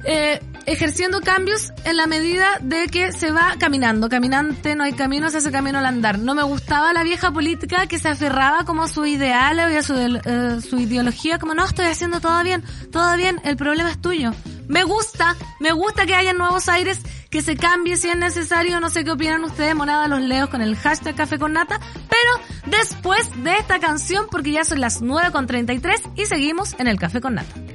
[0.06, 4.10] eh, ejerciendo cambios en la medida de que se va caminando.
[4.10, 6.20] Caminante, no hay camino, se hace camino al andar.
[6.20, 9.84] No me gustaba la vieja política que se aferraba como a su ideal o a
[9.84, 14.02] su, eh, su ideología, como no, estoy haciendo todo bien, todo bien, el problema es
[14.02, 14.32] tuyo.
[14.68, 17.00] Me gusta, me gusta que haya nuevos aires,
[17.30, 20.62] que se cambie si es necesario, no sé qué opinan ustedes, monada los leos con
[20.62, 26.14] el hashtag café con nata, pero después de esta canción, porque ya son las 9.33
[26.16, 27.73] y seguimos en el café con nata.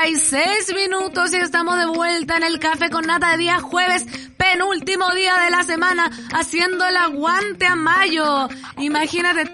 [0.00, 4.06] 36 minutos y estamos de vuelta en el café con nata de día jueves,
[4.36, 8.48] penúltimo día de la semana haciendo el aguante a mayo.
[8.78, 9.50] Imagínate,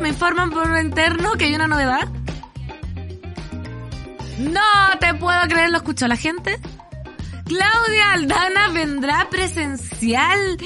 [0.00, 2.06] me informan por lo interno que hay una novedad.
[4.38, 6.58] No te puedo creer, ¿lo escuchó la gente?
[7.46, 10.58] Claudia Aldana vendrá presencial.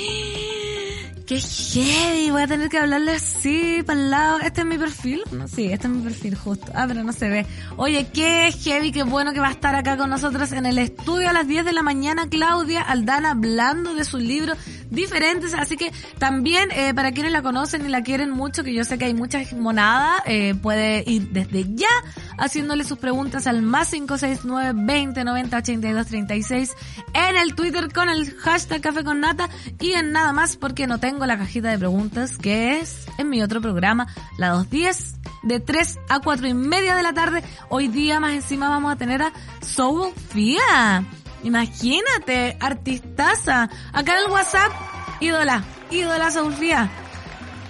[1.26, 4.40] Qué heavy, voy a tener que hablarle así, para el lado.
[4.40, 5.22] ¿Este es mi perfil?
[5.32, 6.70] No, sí, este es mi perfil, justo.
[6.74, 7.46] Ah, pero no se ve.
[7.78, 11.30] Oye, qué heavy, qué bueno que va a estar acá con nosotros en el estudio
[11.30, 14.58] a las 10 de la mañana, Claudia Aldana, hablando de sus libros
[14.90, 15.54] diferentes.
[15.54, 18.98] Así que también, eh, para quienes la conocen y la quieren mucho, que yo sé
[18.98, 21.88] que hay muchas monadas, eh, puede ir desde ya
[22.36, 26.72] haciéndole sus preguntas al más 569 20 90 82 36
[27.14, 29.48] en el Twitter con el hashtag Café con Nata
[29.80, 33.42] y en nada más porque no tengo la cajita de preguntas que es en mi
[33.42, 37.42] otro programa, la 210 de 3 a 4 y media de la tarde.
[37.68, 41.04] Hoy día más encima vamos a tener a Sofía.
[41.42, 43.70] Imagínate, artistaza.
[43.92, 44.72] Acá en el WhatsApp,
[45.20, 46.90] ídola, ídola Sofía.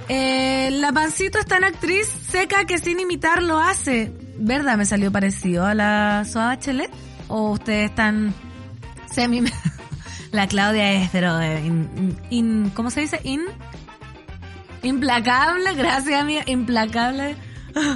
[0.08, 4.12] Eh, la pancito es tan actriz seca que sin imitar lo hace.
[4.36, 4.76] ¿Verdad?
[4.76, 6.90] ¿Me salió parecido a la Soa Bachelet?
[7.28, 8.34] ¿O ustedes están
[9.10, 9.44] semi...
[10.34, 11.40] la Claudia es, pero...
[11.40, 11.62] Eh,
[12.30, 13.20] in, ¿Cómo se dice?
[13.22, 13.42] In...
[14.82, 17.36] Implacable, gracias amiga, implacable.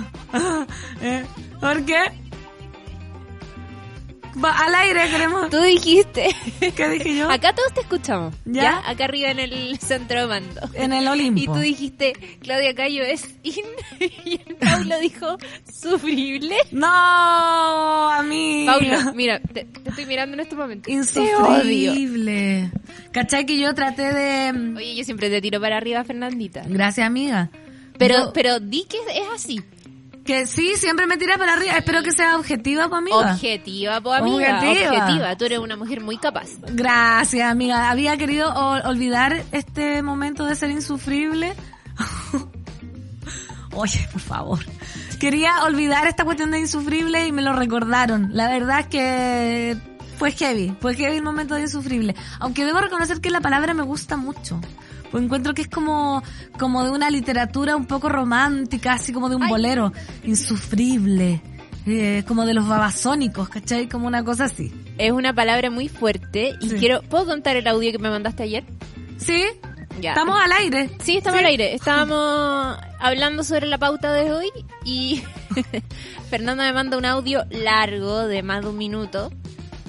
[1.01, 1.24] Eh,
[1.61, 2.03] ¿Por qué?
[4.46, 5.51] Al aire queremos.
[5.51, 6.35] Tú dijiste.
[6.77, 7.31] ¿Qué dije yo?
[7.31, 8.35] Acá todos te escuchamos.
[8.44, 8.83] ¿Ya?
[8.88, 10.61] Acá arriba en el centro de mando.
[10.74, 11.40] En el Olimpo.
[11.40, 13.55] Y tú dijiste, Claudia Cayo es in.
[14.24, 15.38] Y el Paulo dijo,
[15.72, 16.57] sufrible.
[16.70, 18.64] No, a mí.
[18.66, 20.90] Paulo, mira, te, estoy mirando en este momento.
[20.90, 22.70] Insufrible.
[23.12, 24.74] ¿Cachai que yo traté de.
[24.77, 26.62] Oye, yo siempre te tiro para arriba, Fernandita.
[26.66, 27.51] Gracias, amiga.
[27.98, 29.61] Pero, pero di que es así.
[30.28, 31.72] Que sí, siempre me tiras para arriba.
[31.72, 33.32] Espero que sea objetiva, pues, amiga.
[33.32, 34.58] Objetiva, pues, amiga.
[34.58, 35.36] Objetiva.
[35.38, 36.48] Tú eres una mujer muy capaz.
[36.70, 37.88] Gracias, amiga.
[37.88, 38.52] Había querido
[38.84, 41.54] olvidar este momento de ser insufrible.
[43.72, 44.58] Oye, por favor.
[45.18, 48.28] Quería olvidar esta cuestión de insufrible y me lo recordaron.
[48.34, 49.78] La verdad es que
[50.18, 50.76] fue heavy.
[50.78, 52.14] Fue heavy el momento de insufrible.
[52.38, 54.60] Aunque debo reconocer que la palabra me gusta mucho.
[55.10, 56.22] Pues encuentro que es como,
[56.58, 59.92] como de una literatura un poco romántica, así como de un bolero,
[60.24, 61.40] insufrible,
[61.86, 63.88] eh, como de los babasónicos, ¿cachai?
[63.88, 64.72] Como una cosa así.
[64.98, 68.64] Es una palabra muy fuerte y quiero, ¿puedo contar el audio que me mandaste ayer?
[69.16, 69.44] Sí.
[70.00, 70.10] Ya.
[70.10, 70.90] Estamos al aire.
[71.02, 71.74] Sí, estamos al aire.
[71.74, 74.48] Estábamos hablando sobre la pauta de hoy
[74.84, 75.22] y
[76.30, 79.32] Fernando me manda un audio largo de más de un minuto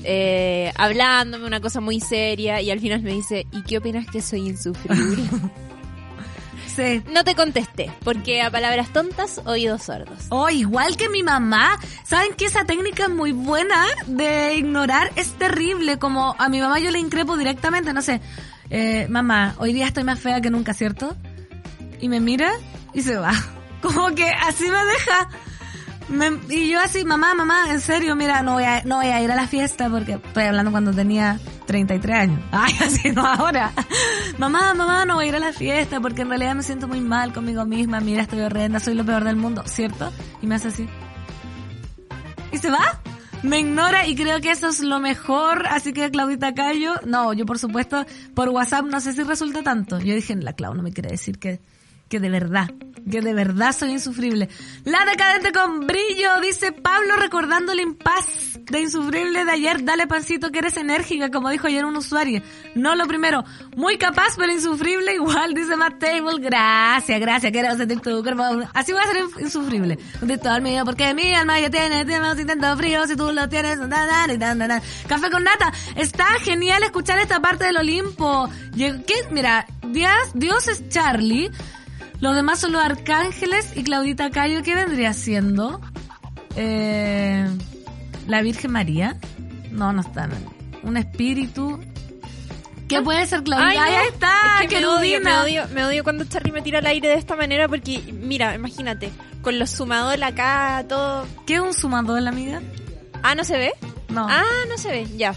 [0.03, 4.21] eh, hablándome una cosa muy seria y al final me dice, ¿y qué opinas que
[4.21, 5.23] soy insufrible?
[6.75, 7.01] sí.
[7.11, 10.25] No te contesté, porque a palabras tontas, oídos sordos.
[10.29, 11.79] Oh, igual que mi mamá.
[12.03, 15.11] ¿Saben que esa técnica es muy buena de ignorar?
[15.15, 18.21] Es terrible, como a mi mamá yo le increpo directamente, no sé,
[18.69, 21.15] eh, mamá, hoy día estoy más fea que nunca, ¿cierto?
[21.99, 22.51] Y me mira
[22.93, 23.33] y se va.
[23.81, 25.29] Como que así me deja
[26.49, 29.31] y yo así, mamá, mamá, en serio, mira, no voy, a, no voy a ir
[29.31, 32.39] a la fiesta porque estoy hablando cuando tenía 33 años.
[32.51, 33.71] Ay, así no ahora.
[34.37, 37.01] mamá, mamá, no voy a ir a la fiesta porque en realidad me siento muy
[37.01, 37.99] mal conmigo misma.
[37.99, 40.11] Mira, estoy horrenda, soy lo peor del mundo, ¿cierto?
[40.41, 40.89] Y me hace así.
[42.51, 43.01] ¿Y se va?
[43.43, 47.45] Me ignora y creo que eso es lo mejor, así que Claudita Cayo, no, yo
[47.45, 49.97] por supuesto, por WhatsApp no sé si resulta tanto.
[49.99, 51.61] Yo dije, la Clau no me quiere decir que
[52.09, 52.69] que de verdad,
[53.09, 54.49] que de verdad soy insufrible.
[54.83, 59.83] La decadente con brillo, dice Pablo recordando el impas de insufrible de ayer.
[59.83, 62.41] Dale pancito que eres enérgica, como dijo ayer un usuario.
[62.75, 63.43] No lo primero,
[63.75, 66.39] muy capaz pero insufrible igual, dice Matt Table.
[66.39, 68.43] Gracias, gracias, quiero sentir tu cuerpo.
[68.73, 69.99] Así voy a ser insufrible.
[70.21, 73.47] De todo el mío, porque mi alma ya tiene, tiene intento frío, si tú lo
[73.49, 73.79] tienes.
[75.07, 75.71] Café con nata.
[75.95, 78.49] Está genial escuchar esta parte del Olimpo.
[78.75, 79.27] ¿Qué?
[79.31, 81.51] Mira, Dios, Dios es Charlie.
[82.19, 85.79] Los demás son los arcángeles y Claudita Cayo, ¿qué vendría siendo?
[86.55, 87.47] Eh,
[88.27, 89.17] la Virgen María.
[89.71, 90.27] No, no está.
[90.83, 91.79] Un espíritu.
[92.89, 93.03] ¿Qué ah.
[93.03, 93.83] puede ser Claudita?
[93.83, 97.07] Ahí está, que me odio, me, odio, me odio cuando Charlie me tira al aire
[97.07, 101.25] de esta manera porque, mira, imagínate, con los sumadores acá, todo.
[101.45, 102.61] ¿Qué es un sumador, amiga?
[103.23, 103.73] Ah, ¿no se ve?
[104.09, 104.27] No.
[104.29, 105.33] Ah, no se ve, ya.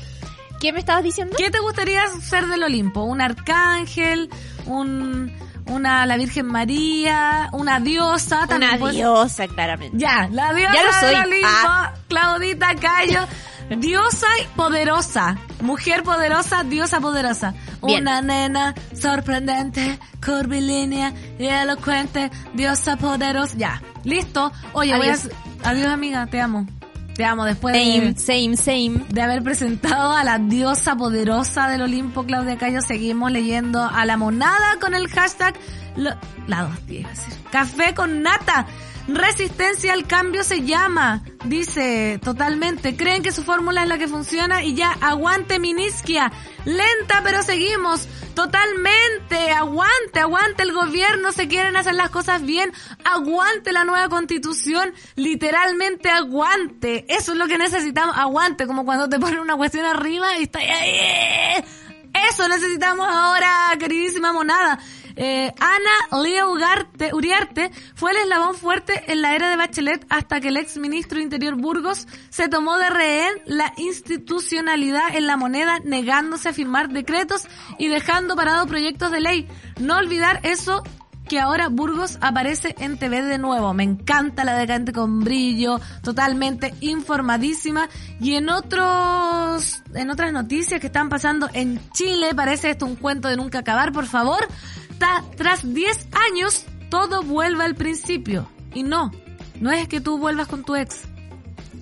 [0.60, 1.36] ¿Qué me estabas diciendo?
[1.36, 3.02] ¿Qué te gustaría ser del Olimpo?
[3.02, 4.30] ¿Un arcángel?
[4.66, 5.32] ¿Un
[5.66, 8.46] una la Virgen María, una diosa.
[8.55, 9.96] Una diosa, claramente.
[9.98, 11.42] Ya, la diosa ya lo soy.
[11.44, 11.92] Ah.
[12.09, 13.27] Claudita Cayo.
[13.79, 15.38] Diosa y poderosa.
[15.61, 17.55] Mujer poderosa, diosa poderosa.
[17.81, 23.57] Una nena sorprendente, curvilínea y elocuente, diosa poderosa.
[23.57, 24.53] Ya, listo.
[24.72, 25.25] Oye, Adiós.
[25.25, 25.33] Voy
[25.64, 25.68] a...
[25.70, 26.66] Adiós, amiga, te amo.
[27.44, 29.04] Después Same, de, same, same.
[29.08, 34.16] de haber presentado a la diosa poderosa del Olimpo, Claudia Cayo, seguimos leyendo a la
[34.16, 35.54] monada con el hashtag
[35.96, 36.11] lo-
[36.46, 36.72] la dos.
[37.50, 38.66] Café con nata.
[39.08, 42.96] Resistencia al cambio se llama, dice totalmente.
[42.96, 46.32] Creen que su fórmula es la que funciona y ya aguante Minisquia.
[46.64, 48.06] Lenta pero seguimos.
[48.34, 49.50] Totalmente.
[49.50, 51.32] Aguante, aguante el gobierno.
[51.32, 52.72] Se quieren hacer las cosas bien.
[53.04, 54.94] Aguante la nueva constitución.
[55.16, 57.04] Literalmente aguante.
[57.08, 58.16] Eso es lo que necesitamos.
[58.16, 58.66] Aguante.
[58.66, 61.64] Como cuando te ponen una cuestión arriba y está ahí.
[62.30, 64.78] Eso necesitamos ahora, queridísima monada.
[65.16, 70.40] Eh, Ana Lía Ugarte, Uriarte fue el eslabón fuerte en la era de Bachelet hasta
[70.40, 75.79] que el ex ministro Interior Burgos se tomó de rehén la institucionalidad en la moneda
[75.85, 77.46] negándose a firmar decretos
[77.79, 79.48] y dejando parados proyectos de ley.
[79.81, 80.83] No olvidar eso
[81.29, 83.72] que ahora Burgos aparece en TV de nuevo.
[83.72, 87.88] Me encanta la decadente con brillo, totalmente informadísima.
[88.20, 93.29] Y en otros, en otras noticias que están pasando en Chile, parece esto un cuento
[93.29, 94.46] de nunca acabar, por favor.
[95.36, 98.48] Tras 10 años, todo vuelve al principio.
[98.72, 99.10] Y no,
[99.60, 101.02] no es que tú vuelvas con tu ex.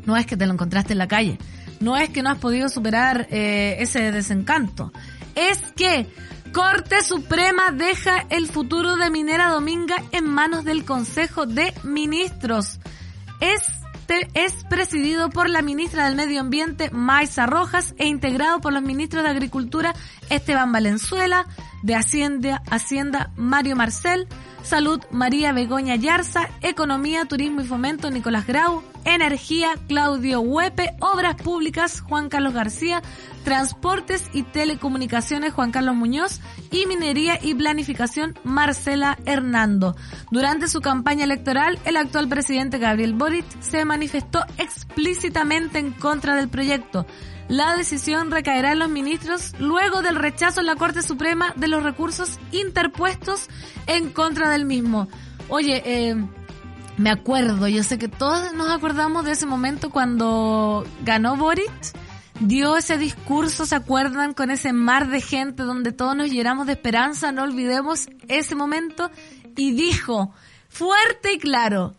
[0.07, 1.39] No es que te lo encontraste en la calle.
[1.81, 4.93] No es que no has podido superar eh, ese desencanto.
[5.35, 6.07] Es que
[6.53, 12.81] Corte Suprema deja el futuro de Minera Dominga en manos del Consejo de Ministros.
[14.35, 19.23] Es presidido por la ministra del Medio Ambiente, Maisa Rojas, e integrado por los ministros
[19.23, 19.95] de Agricultura,
[20.31, 21.47] Esteban Valenzuela,
[21.83, 24.27] de Hacienda, Hacienda Mario Marcel,
[24.65, 32.01] Salud María Begoña Yarza, Economía, Turismo y Fomento Nicolás Grau, Energía Claudio Huepe, Obras Públicas
[32.01, 33.03] Juan Carlos García,
[33.45, 39.97] Transportes y Telecomunicaciones Juan Carlos Muñoz y Minería y Planificación Marcela Hernando.
[40.31, 46.49] Durante su campaña electoral, el actual presidente Gabriel Boric se manifestó explícitamente en contra del
[46.49, 47.07] proyecto.
[47.49, 51.83] La decisión recaerá en los ministros luego del rechazo en la Corte Suprema de los
[51.83, 53.49] recursos interpuestos
[53.87, 55.09] en contra del mismo.
[55.49, 56.15] Oye, eh,
[56.97, 61.73] me acuerdo, yo sé que todos nos acordamos de ese momento cuando ganó Boric,
[62.41, 64.35] dio ese discurso, ¿se acuerdan?
[64.35, 69.11] Con ese mar de gente donde todos nos llenamos de esperanza, no olvidemos ese momento,
[69.57, 70.35] y dijo,
[70.69, 71.95] fuerte y claro,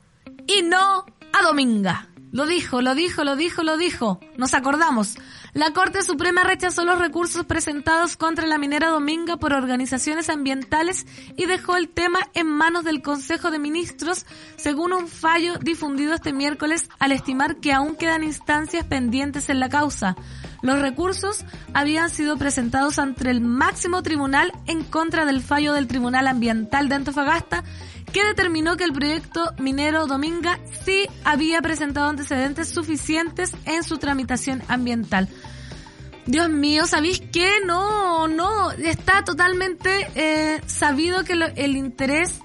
[0.47, 2.09] y no a Dominga.
[2.31, 4.19] Lo dijo, lo dijo, lo dijo, lo dijo.
[4.37, 5.17] Nos acordamos.
[5.53, 11.45] La Corte Suprema rechazó los recursos presentados contra la minera Dominga por organizaciones ambientales y
[11.45, 16.89] dejó el tema en manos del Consejo de Ministros, según un fallo difundido este miércoles
[16.99, 20.15] al estimar que aún quedan instancias pendientes en la causa.
[20.61, 26.27] Los recursos habían sido presentados ante el máximo tribunal en contra del fallo del Tribunal
[26.27, 27.65] Ambiental de Antofagasta,
[28.13, 34.61] que determinó que el proyecto minero Dominga sí había presentado antecedentes suficientes en su tramitación
[34.67, 35.27] ambiental.
[36.25, 37.49] Dios mío, ¿sabéis qué?
[37.65, 42.39] No, no, está totalmente eh, sabido que lo- el interés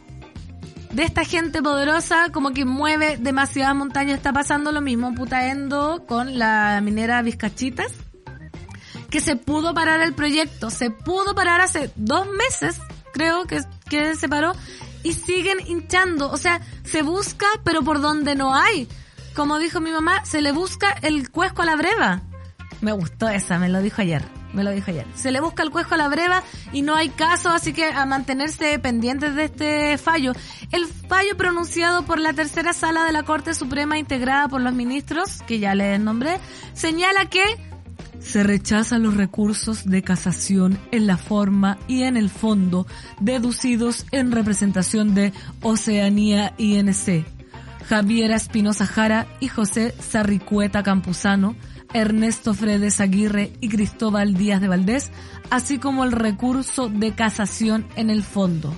[0.93, 4.17] de esta gente poderosa como que mueve demasiadas montañas.
[4.17, 7.93] Está pasando lo mismo en Putaendo con la minera Vizcachitas,
[9.11, 12.79] que se pudo parar el proyecto, se pudo parar hace dos meses,
[13.13, 14.53] creo que, que se paró,
[15.03, 16.31] y siguen hinchando.
[16.31, 18.89] O sea, se busca, pero por donde no hay.
[19.35, 22.23] Como dijo mi mamá, se le busca el cuesco a la breva.
[22.81, 24.23] Me gustó esa, me lo dijo ayer.
[24.53, 25.07] Me lo dijo ayer.
[25.15, 28.07] Se le busca el cuesco a la breva y no hay caso, así que a
[28.07, 30.33] mantenerse pendientes de este fallo.
[30.73, 35.43] El fallo pronunciado por la tercera sala de la Corte Suprema integrada por los ministros,
[35.47, 36.39] que ya les nombré,
[36.73, 37.43] señala que
[38.21, 42.87] se rechazan los recursos de casación en la forma y en el fondo
[43.21, 47.25] deducidos en representación de Oceanía INC.
[47.89, 51.55] Javier Espinosa Jara y José Sarricueta Campuzano,
[51.93, 55.11] Ernesto Fredes Aguirre y Cristóbal Díaz de Valdés,
[55.51, 58.75] así como el recurso de casación en el fondo.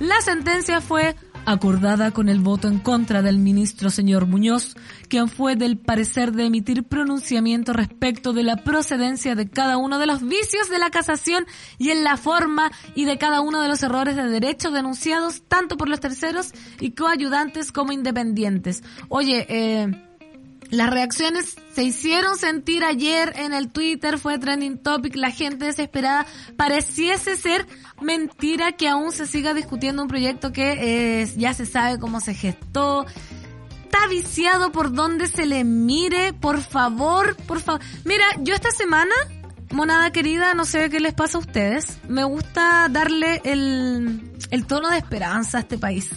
[0.00, 4.76] La sentencia fue acordada con el voto en contra del ministro señor Muñoz,
[5.08, 10.06] quien fue del parecer de emitir pronunciamiento respecto de la procedencia de cada uno de
[10.06, 11.46] los vicios de la casación
[11.78, 15.76] y en la forma y de cada uno de los errores de derecho denunciados tanto
[15.76, 18.82] por los terceros y coayudantes como independientes.
[19.08, 20.07] Oye, eh,
[20.70, 26.26] las reacciones se hicieron sentir ayer en el Twitter, fue trending topic, la gente desesperada.
[26.56, 27.66] Pareciese ser
[28.00, 33.06] mentira que aún se siga discutiendo un proyecto que ya se sabe cómo se gestó.
[33.84, 37.80] Está viciado por donde se le mire, por favor, por favor.
[38.04, 39.14] Mira, yo esta semana,
[39.70, 44.90] monada querida, no sé qué les pasa a ustedes, me gusta darle el, el tono
[44.90, 46.10] de esperanza a este país.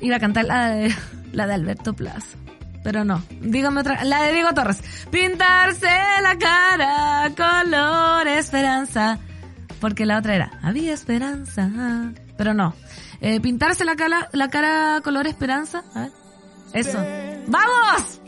[0.00, 0.94] Iba a cantar la de,
[1.32, 2.36] la de Alberto Plaza.
[2.82, 3.22] Pero no.
[3.40, 4.82] Dígame otra, la de Diego Torres.
[5.10, 5.88] Pintarse
[6.22, 9.18] la cara color esperanza.
[9.80, 11.70] Porque la otra era, había esperanza.
[12.36, 12.74] Pero no.
[13.20, 15.84] Eh, pintarse la cara, la cara color esperanza.
[15.94, 16.12] A ver.
[16.72, 16.98] Eso.
[17.48, 18.20] ¡Vamos!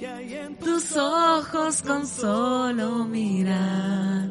[0.62, 4.28] Tus ojos con solo mirar.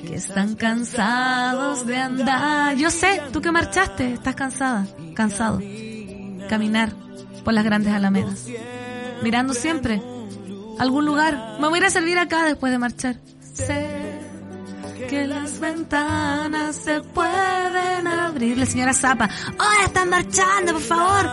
[0.00, 2.76] Que están cansados de andar.
[2.76, 5.60] Yo sé, tú que marchaste, estás cansada, cansado.
[6.48, 6.92] Caminar
[7.44, 8.46] por las grandes alamedas.
[9.22, 10.02] Mirando siempre
[10.78, 11.56] algún lugar.
[11.60, 13.16] Me voy a ir a servir acá después de marchar.
[13.40, 14.20] Sé
[15.08, 18.58] que las ventanas se pueden abrir.
[18.58, 19.28] La señora Zapa.
[19.58, 21.30] ¡Ahora están marchando, por favor!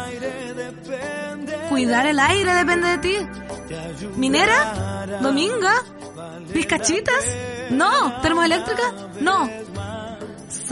[1.70, 3.16] Cuidar el aire depende de ti.
[4.16, 5.20] ¿Minera?
[5.22, 5.74] ¿Dominga?
[6.54, 7.26] ¿Pizcachitas?
[7.72, 8.22] No.
[8.22, 8.84] ¿Termoeléctrica?
[9.22, 9.50] No.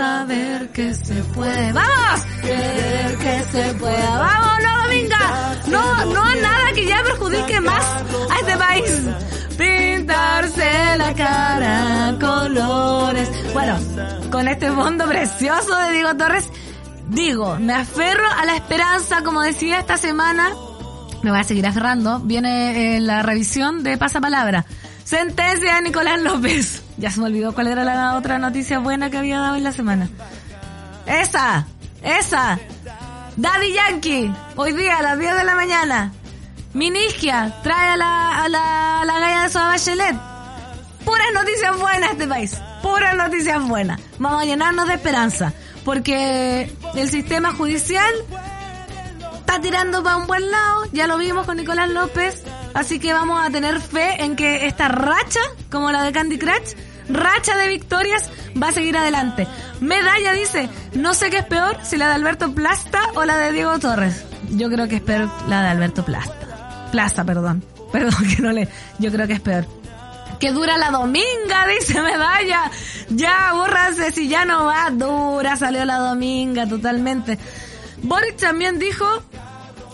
[0.01, 1.73] Saber que se puede.
[1.73, 2.25] ¡Vamos!
[2.41, 4.17] Querer que se pueda.
[4.17, 5.55] ¡Vamos, no, Dominga!
[5.67, 7.85] No, no nada que ya perjudique más
[8.31, 9.01] a este país.
[9.59, 13.29] Pintarse la cara colores.
[13.53, 13.77] Bueno,
[14.31, 16.49] con este fondo precioso de Diego Torres,
[17.09, 20.49] digo, me aferro a la esperanza, como decía esta semana,
[21.21, 24.65] me voy a seguir aferrando, viene eh, la revisión de pasapalabra.
[25.03, 26.81] Sentencia de Nicolás López.
[27.01, 29.71] Ya se me olvidó cuál era la otra noticia buena que había dado en la
[29.71, 30.07] semana.
[31.07, 31.65] Esa,
[32.03, 32.59] esa.
[33.35, 36.13] Daddy Yankee, hoy día a las 10 de la mañana.
[36.73, 40.15] Minigia, trae a la, a la, a la galla de Soa Bachelet.
[41.03, 42.61] Puras noticias buenas este país.
[42.83, 43.99] Puras noticias buenas.
[44.19, 45.53] Vamos a llenarnos de esperanza.
[45.83, 48.13] Porque el sistema judicial
[49.39, 50.83] está tirando para un buen lado.
[50.91, 52.43] Ya lo vimos con Nicolás López.
[52.75, 55.39] Así que vamos a tener fe en que esta racha,
[55.71, 56.75] como la de Candy Crush,
[57.09, 58.29] racha de victorias,
[58.61, 59.47] va a seguir adelante.
[59.79, 63.51] Medalla dice, no sé qué es peor, si la de Alberto Plasta o la de
[63.51, 64.25] Diego Torres.
[64.51, 66.87] Yo creo que es peor la de Alberto Plasta.
[66.91, 67.63] Plaza, perdón.
[67.91, 68.69] Perdón que no le...
[68.99, 69.65] Yo creo que es peor.
[70.39, 72.71] Que dura la dominga, dice Medalla.
[73.09, 74.89] Ya, bórrase si ya no va.
[74.91, 77.37] Dura, salió la dominga totalmente.
[78.01, 79.05] Boric también dijo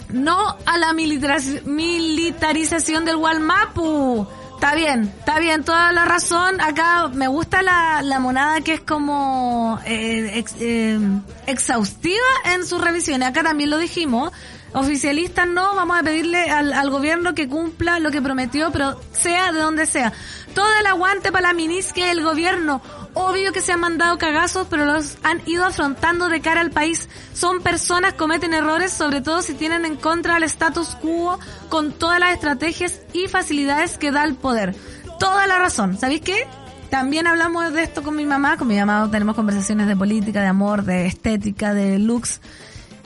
[0.09, 4.27] no a la militariz- militarización del Walmapu.
[4.57, 6.59] Está bien, está bien, toda la razón.
[6.59, 10.97] Acá me gusta la, la monada que es como eh, ex- eh,
[11.45, 13.29] exhaustiva en sus revisiones.
[13.29, 14.31] Acá también lo dijimos.
[14.73, 19.51] Oficialistas no, vamos a pedirle al, al gobierno que cumpla lo que prometió, pero sea
[19.51, 20.11] de donde sea.
[20.55, 22.81] Todo el aguante para la ministra del gobierno.
[23.19, 27.09] Obvio que se han mandado cagazos, pero los han ido afrontando de cara al país.
[27.33, 32.19] Son personas, cometen errores, sobre todo si tienen en contra al status quo con todas
[32.19, 34.75] las estrategias y facilidades que da el poder.
[35.19, 35.97] Toda la razón.
[35.97, 36.45] ¿Sabéis qué?
[36.91, 38.55] También hablamos de esto con mi mamá.
[38.55, 42.39] Con mi mamá tenemos conversaciones de política, de amor, de estética, de looks.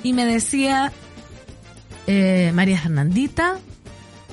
[0.03, 0.91] Y me decía,
[2.07, 3.59] eh, María Fernandita,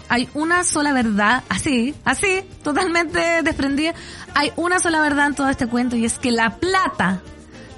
[0.08, 3.94] hay una sola verdad, así, así, totalmente desprendida,
[4.34, 7.20] hay una sola verdad en todo este cuento y es que la plata,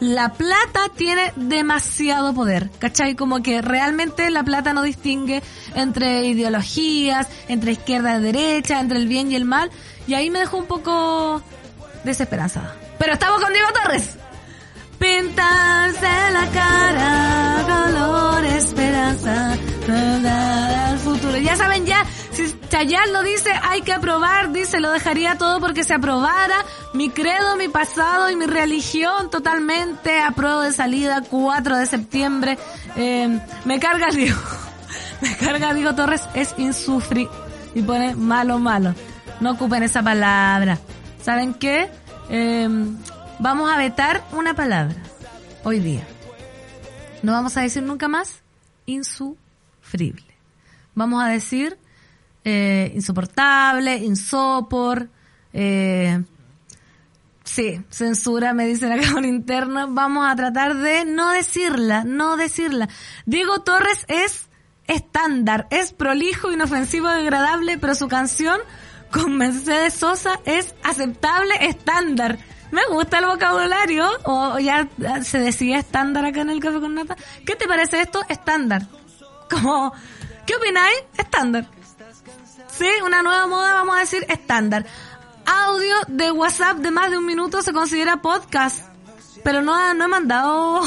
[0.01, 3.15] la plata tiene demasiado poder, ¿cachai?
[3.15, 5.43] Como que realmente la plata no distingue
[5.75, 9.71] entre ideologías, entre izquierda y derecha, entre el bien y el mal,
[10.07, 11.43] y ahí me dejó un poco
[12.05, 12.77] desesperanzada.
[12.99, 14.17] Pero estamos con Diego Torres.
[15.01, 19.53] Pintarse la cara, color, esperanza,
[19.89, 21.39] al futuro.
[21.39, 25.85] Ya saben ya, si Chayanne lo dice, hay que aprobar, dice, lo dejaría todo porque
[25.85, 26.67] se aprobara.
[26.93, 32.59] Mi credo, mi pasado y mi religión totalmente apruebo de salida, 4 de septiembre.
[32.97, 34.39] Eh, me carga Diego,
[35.23, 37.27] me carga Diego Torres, es insufri
[37.75, 38.95] y pone malo, malo.
[39.41, 40.79] No ocupen esa palabra.
[41.23, 41.89] ¿Saben qué?
[42.29, 42.69] Eh,
[43.41, 44.97] vamos a vetar una palabra
[45.65, 46.07] hoy día.
[47.23, 48.43] No vamos a decir nunca más
[48.87, 50.25] insufrible.
[50.95, 51.79] Vamos a decir
[52.45, 55.09] eh, insoportable, insopor,
[55.53, 56.23] eh,
[57.45, 59.89] sí, censura, me dicen acá por interno.
[59.89, 62.89] Vamos a tratar de no decirla, no decirla.
[63.27, 64.49] Diego Torres es
[64.87, 68.61] estándar, es prolijo, inofensivo, agradable, pero su canción
[69.11, 72.39] con Mercedes Sosa es aceptable, estándar.
[72.71, 74.89] Me gusta el vocabulario, o, ya
[75.23, 77.17] se decía estándar acá en el café con nata.
[77.45, 78.23] ¿Qué te parece esto?
[78.29, 78.83] Estándar.
[79.51, 79.93] Como,
[80.47, 80.99] ¿qué opináis?
[81.17, 81.67] Estándar.
[82.69, 84.87] Sí, una nueva moda, vamos a decir estándar.
[85.45, 88.87] Audio de WhatsApp de más de un minuto se considera podcast.
[89.43, 90.83] Pero no, no he mandado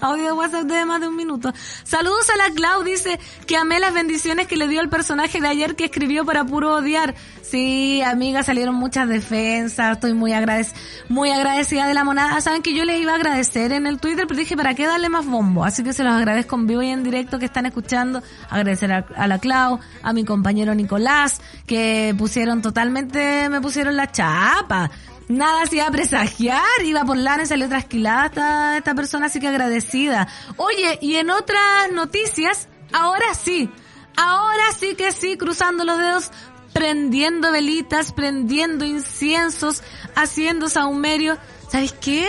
[0.00, 1.52] Audio de WhatsApp de más de un minuto.
[1.84, 5.48] Saludos a la Clau, dice que amé las bendiciones que le dio el personaje de
[5.48, 7.14] ayer que escribió para puro odiar.
[7.40, 10.66] Sí, amiga, salieron muchas defensas, estoy muy agradec
[11.08, 12.40] muy agradecida de la monada.
[12.42, 15.08] Saben que yo les iba a agradecer en el Twitter, pero dije, ¿para qué darle
[15.08, 15.64] más bombo?
[15.64, 18.22] Así que se los agradezco en vivo y en directo que están escuchando.
[18.50, 24.90] Agradecer a la Clau, a mi compañero Nicolás, que pusieron totalmente, me pusieron la chapa
[25.28, 29.40] nada se iba a presagiar, iba por lana y salió trasquilada esta, esta persona, así
[29.40, 30.28] que agradecida.
[30.56, 33.70] Oye, y en otras noticias, ahora sí,
[34.16, 36.30] ahora sí que sí, cruzando los dedos,
[36.72, 39.82] prendiendo velitas, prendiendo inciensos,
[40.14, 41.38] haciendo saumerio.
[41.68, 42.28] ¿Sabes qué?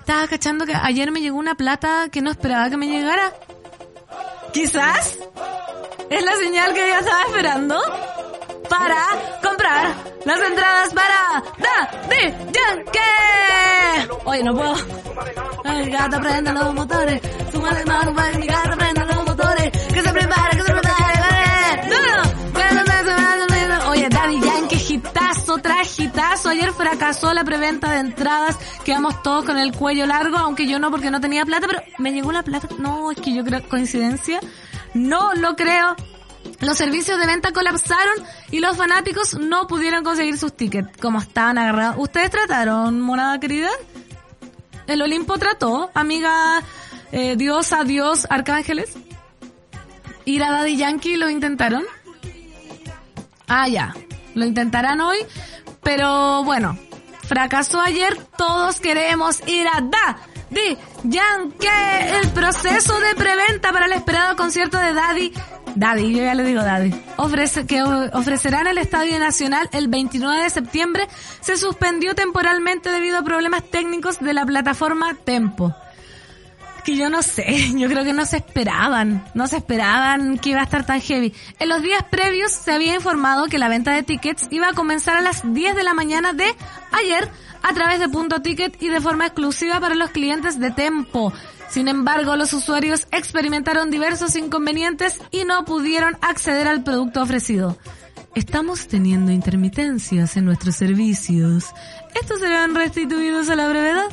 [0.00, 3.32] Estaba cachando que ayer me llegó una plata que no esperaba que me llegara.
[4.52, 5.18] Quizás
[6.10, 7.78] es la señal que yo estaba esperando
[8.68, 8.96] para
[9.42, 9.94] comprar
[10.24, 14.12] las entradas para Da de Yankee.
[14.24, 14.74] Oye, no puedo.
[15.64, 17.20] Ay, gata, prende los motores.
[17.22, 19.70] De mano, mi gata, prende los motores.
[19.70, 21.08] Que se prepare, que se prepare.
[23.88, 26.50] Oye, Daddy Yankee, hitazo, tras hitazo.
[26.50, 28.56] Ayer fracasó la preventa de entradas.
[28.84, 32.12] Quedamos todos con el cuello largo, aunque yo no porque no tenía plata, pero me
[32.12, 32.68] llegó la plata.
[32.78, 34.40] No, es que yo creo coincidencia.
[34.94, 35.96] No lo creo.
[36.60, 38.14] Los servicios de venta colapsaron
[38.50, 41.96] y los fanáticos no pudieron conseguir sus tickets, como estaban agarrados.
[41.98, 43.70] ¿Ustedes trataron, monada querida?
[44.88, 46.62] ¿El Olimpo trató, amiga
[47.12, 48.96] eh, Dios, adiós, arcángeles?
[50.24, 51.84] ¿Ir a Daddy Yankee lo intentaron?
[53.46, 53.94] Ah, ya.
[54.34, 55.18] Lo intentarán hoy,
[55.82, 56.78] pero bueno,
[57.22, 58.16] fracasó ayer.
[58.36, 61.66] Todos queremos ir a Daddy Yankee.
[62.22, 65.32] El proceso de preventa para el esperado concierto de Daddy
[65.78, 70.42] Daddy, yo ya le digo Daddy, ofrece, que ofrecerá en el Estadio Nacional el 29
[70.42, 71.06] de septiembre,
[71.40, 75.72] se suspendió temporalmente debido a problemas técnicos de la plataforma Tempo.
[76.84, 80.60] Que yo no sé, yo creo que no se esperaban, no se esperaban que iba
[80.60, 81.32] a estar tan heavy.
[81.60, 85.16] En los días previos se había informado que la venta de tickets iba a comenzar
[85.16, 86.56] a las 10 de la mañana de
[86.90, 87.30] ayer
[87.62, 91.32] a través de Punto Ticket y de forma exclusiva para los clientes de Tempo.
[91.68, 97.76] Sin embargo, los usuarios experimentaron diversos inconvenientes y no pudieron acceder al producto ofrecido.
[98.34, 101.66] Estamos teniendo intermitencias en nuestros servicios.
[102.20, 104.06] ¿Estos serán restituidos a la brevedad?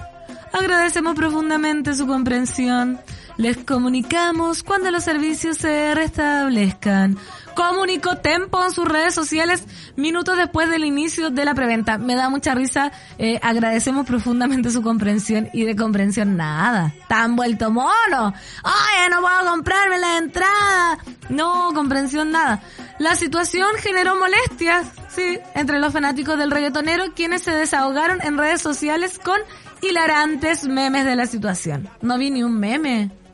[0.52, 3.00] Agradecemos profundamente su comprensión.
[3.38, 7.18] Les comunicamos cuando los servicios se restablezcan
[7.56, 9.64] comunicó Tempo en sus redes sociales
[9.96, 11.98] minutos después del inicio de la preventa.
[11.98, 16.94] Me da mucha risa, eh, agradecemos profundamente su comprensión y de comprensión nada.
[17.08, 18.34] Tan vuelto mono.
[18.64, 21.00] Ay, no puedo comprarme la entrada.
[21.30, 22.62] No, comprensión nada.
[23.00, 28.62] La situación generó molestias, sí, entre los fanáticos del reggaetonero quienes se desahogaron en redes
[28.62, 29.40] sociales con
[29.82, 31.90] hilarantes memes de la situación.
[32.02, 33.24] No vi ni un meme.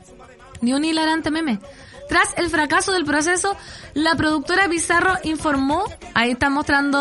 [0.62, 1.60] Ni un hilarante meme.
[2.08, 3.56] Tras el fracaso del proceso,
[3.94, 5.84] la productora Bizarro informó,
[6.14, 6.98] ahí está mostrando,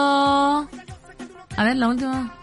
[1.58, 2.34] a ver, la última,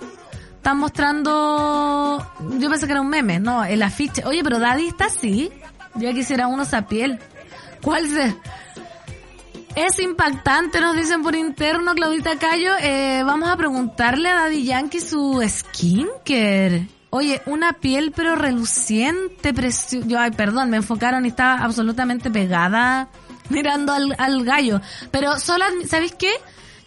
[0.57, 2.27] está mostrando,
[2.59, 4.25] yo pensé que era un meme, no, el afiche.
[4.25, 5.51] Oye, pero Daddy está así.
[5.95, 7.19] Yo quisiera uno esa piel.
[7.83, 8.37] ¿Cuál se?
[9.75, 12.73] Es impactante, nos dicen por interno, Claudita Cayo.
[12.81, 16.98] Eh, vamos a preguntarle a Daddy Yankee su skincare.
[17.11, 20.23] Oye, una piel pero reluciente, preciosa.
[20.23, 23.09] Ay, perdón, me enfocaron y estaba absolutamente pegada
[23.49, 24.81] mirando al, al gallo.
[25.11, 26.33] Pero solo, ¿sabéis qué?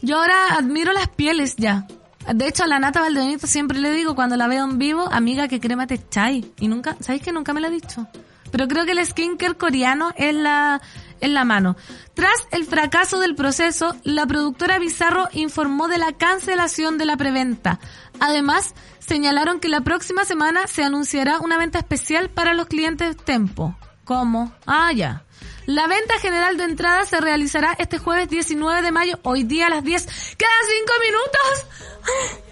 [0.02, 1.88] Yo ahora admiro las pieles ya.
[2.34, 5.48] De hecho, a la Nata Valdebenito siempre le digo cuando la veo en vivo, amiga,
[5.48, 6.46] que crema te echáis.
[6.60, 8.08] Y nunca, ¿sabéis que nunca me lo ha dicho?
[8.52, 10.82] Pero creo que el skincare coreano es la,
[11.22, 11.78] en la mano.
[12.14, 17.80] Tras el fracaso del proceso, la productora Bizarro informó de la cancelación de la preventa.
[18.20, 23.76] Además, señalaron que la próxima semana se anunciará una venta especial para los clientes Tempo.
[24.04, 24.52] ¿Cómo?
[24.66, 25.24] Ah, ya.
[25.66, 29.70] La venta general de entradas se realizará este jueves 19 de mayo, hoy día a
[29.70, 30.06] las 10.
[30.06, 32.42] ¡Quedan 5 minutos!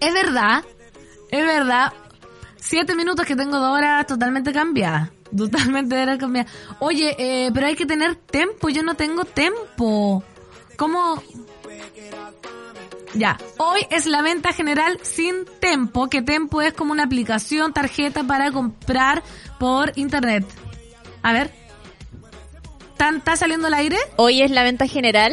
[0.00, 0.64] Es verdad,
[1.30, 1.92] es verdad.
[2.56, 5.10] 7 minutos que tengo dos horas totalmente cambiadas.
[5.36, 6.46] Totalmente era cambiar.
[6.78, 8.68] Oye, eh, pero hay que tener tempo.
[8.68, 10.24] Yo no tengo tempo.
[10.76, 11.22] ¿Cómo?
[13.14, 18.22] Ya, hoy es la venta general sin Tempo, que Tempo es como una aplicación, tarjeta
[18.22, 19.22] para comprar
[19.58, 20.44] por internet.
[21.22, 21.52] A ver.
[22.92, 23.96] ¿Está saliendo al aire?
[24.16, 25.32] Hoy es la venta general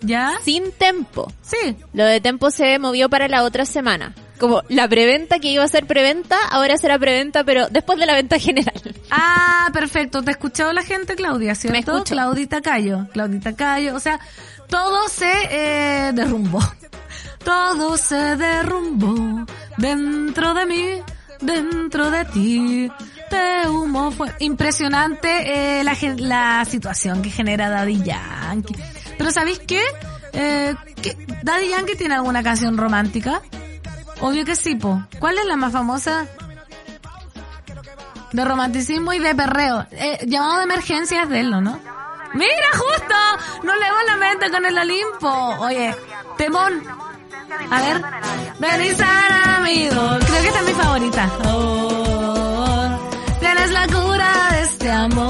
[0.00, 0.38] ¿Ya?
[0.42, 1.32] sin tempo.
[1.42, 1.76] Sí.
[1.92, 4.14] Lo de tempo se movió para la otra semana.
[4.38, 8.14] Como la preventa que iba a ser preventa, ahora será preventa, pero después de la
[8.14, 8.94] venta general.
[9.10, 10.22] Ah, perfecto.
[10.22, 11.54] ¿Te ha escuchado la gente, Claudia?
[11.54, 11.72] ¿Cierto?
[11.72, 12.14] Me escucho.
[12.14, 13.06] Claudita Cayo.
[13.12, 13.94] Claudita Cayo.
[13.94, 14.20] O sea,
[14.68, 16.60] todo se eh, derrumbó.
[17.44, 19.46] Todo se derrumbó
[19.78, 20.84] dentro de mí,
[21.40, 22.90] dentro de ti.
[23.22, 28.76] este humo fue impresionante eh, la, la situación que genera Daddy Yankee.
[29.16, 29.80] Pero ¿sabéis qué?
[30.32, 31.16] Eh, ¿qué?
[31.42, 33.40] ¿Daddy Yankee tiene alguna canción romántica?
[34.20, 35.02] Obvio que sí, po.
[35.18, 36.26] ¿Cuál es la más famosa?
[38.32, 39.86] De romanticismo y de perreo.
[39.92, 41.60] Eh, llamado de emergencia es de ¿no?
[41.60, 41.78] ¿no?
[42.34, 43.14] ¡Mira, justo!
[43.64, 45.28] Nos levó la mente con el Olimpo.
[45.60, 45.94] Oye,
[46.36, 46.82] temón.
[47.70, 48.02] A ver.
[48.96, 50.00] Sana, amigo.
[50.26, 51.30] Creo que esta es mi favorita.
[51.46, 52.98] Oh,
[53.40, 55.28] tienes la cura de este amor.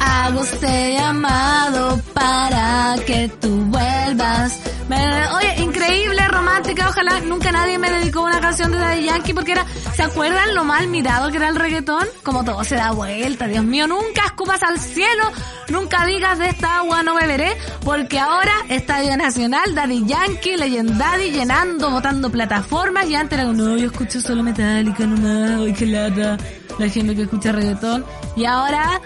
[0.00, 4.60] Hago este llamado para que tú vuelvas.
[4.88, 6.88] Oye, increíble, romántica.
[6.88, 10.64] Ojalá nunca nadie me dedicó una canción de Daddy Yankee porque era, ¿se acuerdan lo
[10.64, 12.06] mal mirado que era el reggaetón?
[12.22, 15.24] Como todo se da vuelta, Dios mío, nunca escupas al cielo,
[15.70, 21.32] nunca digas de esta agua no beberé, porque ahora Estadio Nacional, Daddy Yankee, Legend Daddy,
[21.32, 25.86] llenando, botando plataformas, y antes era como, no, yo escucho solo Metallica nomás, uy, qué
[25.86, 26.36] lata,
[26.78, 28.04] la gente que escucha reggaetón,
[28.36, 29.00] y ahora,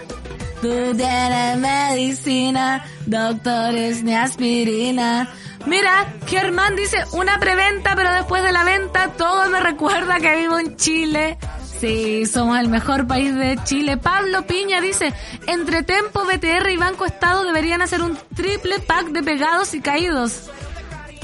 [0.61, 5.27] Tú tienes medicina, doctores ni aspirina.
[5.65, 10.59] Mira, Germán dice una preventa, pero después de la venta todo me recuerda que vivo
[10.59, 11.37] en Chile.
[11.79, 13.97] Sí, somos el mejor país de Chile.
[13.97, 15.13] Pablo Piña dice,
[15.47, 20.49] entre Tempo, BTR y Banco Estado deberían hacer un triple pack de pegados y caídos.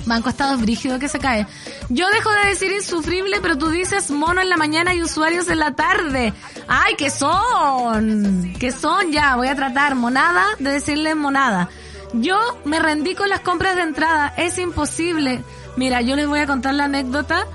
[0.08, 1.46] Banco Estado es brígido que se cae.
[1.90, 5.60] Yo dejo de decir insufrible, pero tú dices mono en la mañana y usuarios en
[5.60, 6.34] la tarde.
[6.68, 8.56] ¡Ay, qué son!
[8.60, 9.12] ¿Qué son?
[9.12, 11.70] Ya, voy a tratar monada de decirle monada.
[12.14, 14.34] Yo me rendí con las compras de entrada.
[14.38, 15.44] Es imposible.
[15.76, 17.46] Mira, yo les voy a contar la anécdota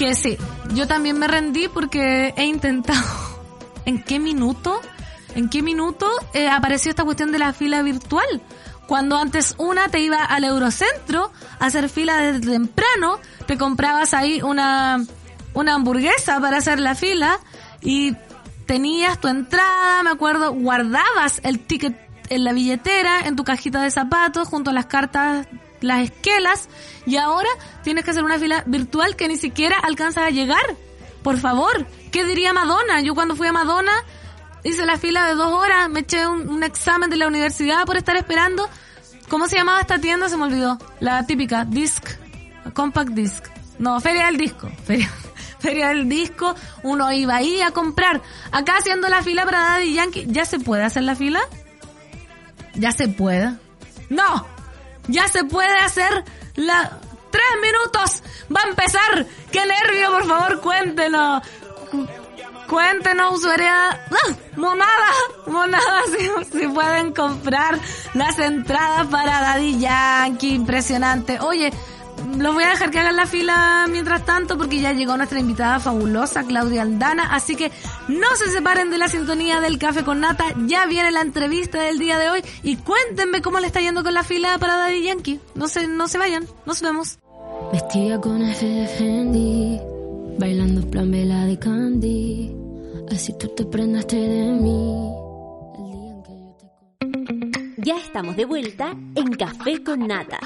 [0.00, 0.38] que sí,
[0.72, 3.06] yo también me rendí porque he intentado.
[3.84, 4.80] ¿En qué minuto?
[5.34, 8.40] ¿En qué minuto eh, apareció esta cuestión de la fila virtual?
[8.86, 14.40] Cuando antes una te iba al Eurocentro a hacer fila desde temprano, te comprabas ahí
[14.40, 15.04] una,
[15.52, 17.38] una hamburguesa para hacer la fila
[17.82, 18.16] y
[18.64, 23.90] tenías tu entrada, me acuerdo, guardabas el ticket en la billetera, en tu cajita de
[23.90, 25.46] zapatos, junto a las cartas,
[25.80, 26.68] las esquelas,
[27.04, 27.48] y ahora
[27.82, 30.64] tienes que hacer una fila virtual que ni siquiera alcanzas a llegar.
[31.22, 33.02] Por favor, ¿qué diría Madonna?
[33.02, 33.92] Yo cuando fui a Madonna
[34.62, 38.16] hice la fila de dos horas, me eché un, examen de la universidad por estar
[38.16, 38.68] esperando.
[39.28, 40.28] ¿Cómo se llamaba esta tienda?
[40.28, 40.78] Se me olvidó.
[41.00, 42.04] La típica, Disc,
[42.74, 43.44] Compact Disc.
[43.78, 44.70] No, Feria del Disco.
[44.84, 45.10] Feria,
[45.58, 48.22] Feria del Disco, uno iba ahí a comprar.
[48.52, 51.40] Acá haciendo la fila para Daddy Yankee, ¿ya se puede hacer la fila?
[52.74, 53.52] Ya se puede.
[54.08, 54.46] No,
[55.08, 56.24] ya se puede hacer
[56.56, 56.98] la...
[57.30, 58.24] Tres minutos.
[58.54, 59.24] Va a empezar.
[59.52, 61.42] Qué nervio, por favor, cuéntenos.
[62.68, 63.90] Cuéntenos, usuaria.
[63.90, 64.34] ¡Ah!
[64.56, 65.10] Monada,
[65.46, 66.02] monada,
[66.50, 67.78] si, si pueden comprar
[68.14, 71.38] las entradas para Daddy Yankee, impresionante.
[71.40, 71.72] Oye,
[72.38, 75.80] los voy a dejar que hagan la fila mientras tanto porque ya llegó nuestra invitada
[75.80, 77.70] fabulosa, Claudia Aldana, así que
[78.08, 81.98] no se separen de la sintonía del café con nata, ya viene la entrevista del
[81.98, 85.40] día de hoy y cuéntenme cómo le está yendo con la fila para Daddy Yankee.
[85.54, 87.18] No se, no se vayan, nos vemos.
[87.72, 89.80] Vestida con F de Fendi,
[90.38, 92.56] bailando plan vela de Candy.
[93.12, 95.10] Así tú te prendaste de mí.
[95.78, 96.56] El día en que yo
[97.76, 100.38] te Ya estamos de vuelta en Café con Nata.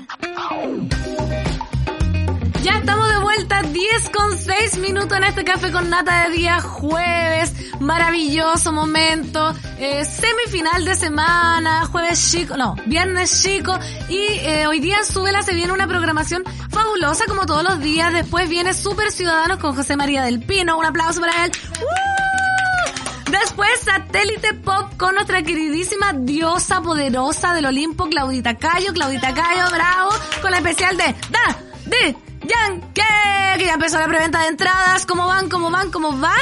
[2.64, 6.62] Ya estamos de vuelta, 10 con 6 minutos en este café con nata de día
[6.62, 7.52] jueves.
[7.78, 9.54] Maravilloso momento.
[9.78, 13.78] eh, semifinal de semana, jueves chico, no, viernes chico.
[14.08, 18.10] Y eh, hoy día en Subela se viene una programación fabulosa como todos los días.
[18.14, 20.78] Después viene Super Ciudadanos con José María del Pino.
[20.78, 21.52] Un aplauso para él.
[21.82, 23.30] ¡Uh!
[23.30, 28.94] Después Satélite Pop con nuestra queridísima diosa poderosa del Olimpo, Claudita Cayo.
[28.94, 30.12] Claudita Cayo, bravo.
[30.40, 35.26] Con la especial de Da, de, Yankee, que ya empezó la preventa de entradas, cómo
[35.26, 36.32] van, cómo van, cómo van.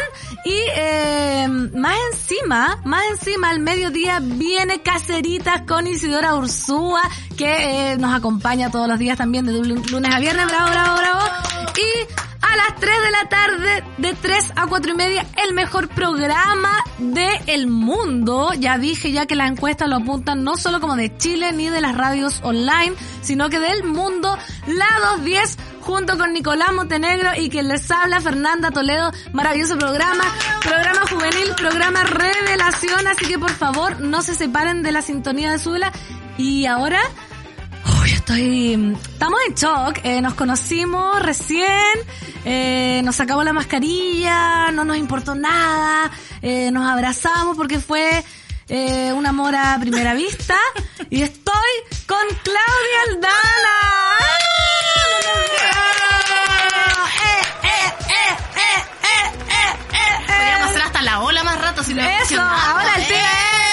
[0.44, 7.03] Y eh, más encima, más encima, al mediodía viene Caceritas con Isidora Ursúa,
[7.36, 11.20] que eh, nos acompaña todos los días también de lunes a viernes, bravo, bravo, bravo.
[11.76, 15.88] Y a las 3 de la tarde, de 3 a 4 y media, el mejor
[15.88, 18.53] programa del mundo.
[18.59, 21.80] Ya dije ya que las encuestas lo apuntan no solo como de Chile ni de
[21.80, 24.36] las radios online, sino que del mundo,
[24.66, 24.86] la
[25.16, 29.12] 210 junto con Nicolás Montenegro y quien les habla Fernanda Toledo.
[29.33, 30.24] Maravilloso programa,
[30.62, 35.59] programa juvenil, programa revelación, así que por favor no se separen de la sintonía de
[35.59, 35.93] Zula.
[36.39, 37.01] Y ahora,
[38.01, 41.99] uy, estoy, estamos en shock, eh, nos conocimos recién,
[42.45, 46.11] eh, nos sacamos la mascarilla, no nos importó nada,
[46.41, 48.24] eh, nos abrazamos porque fue
[48.68, 50.57] eh, un amor a primera vista
[51.11, 51.72] y estoy
[52.07, 53.93] con Claudia Aldana.
[60.26, 63.72] Podríamos hacer hasta la ola más rato si lo Eso, ahora el eh,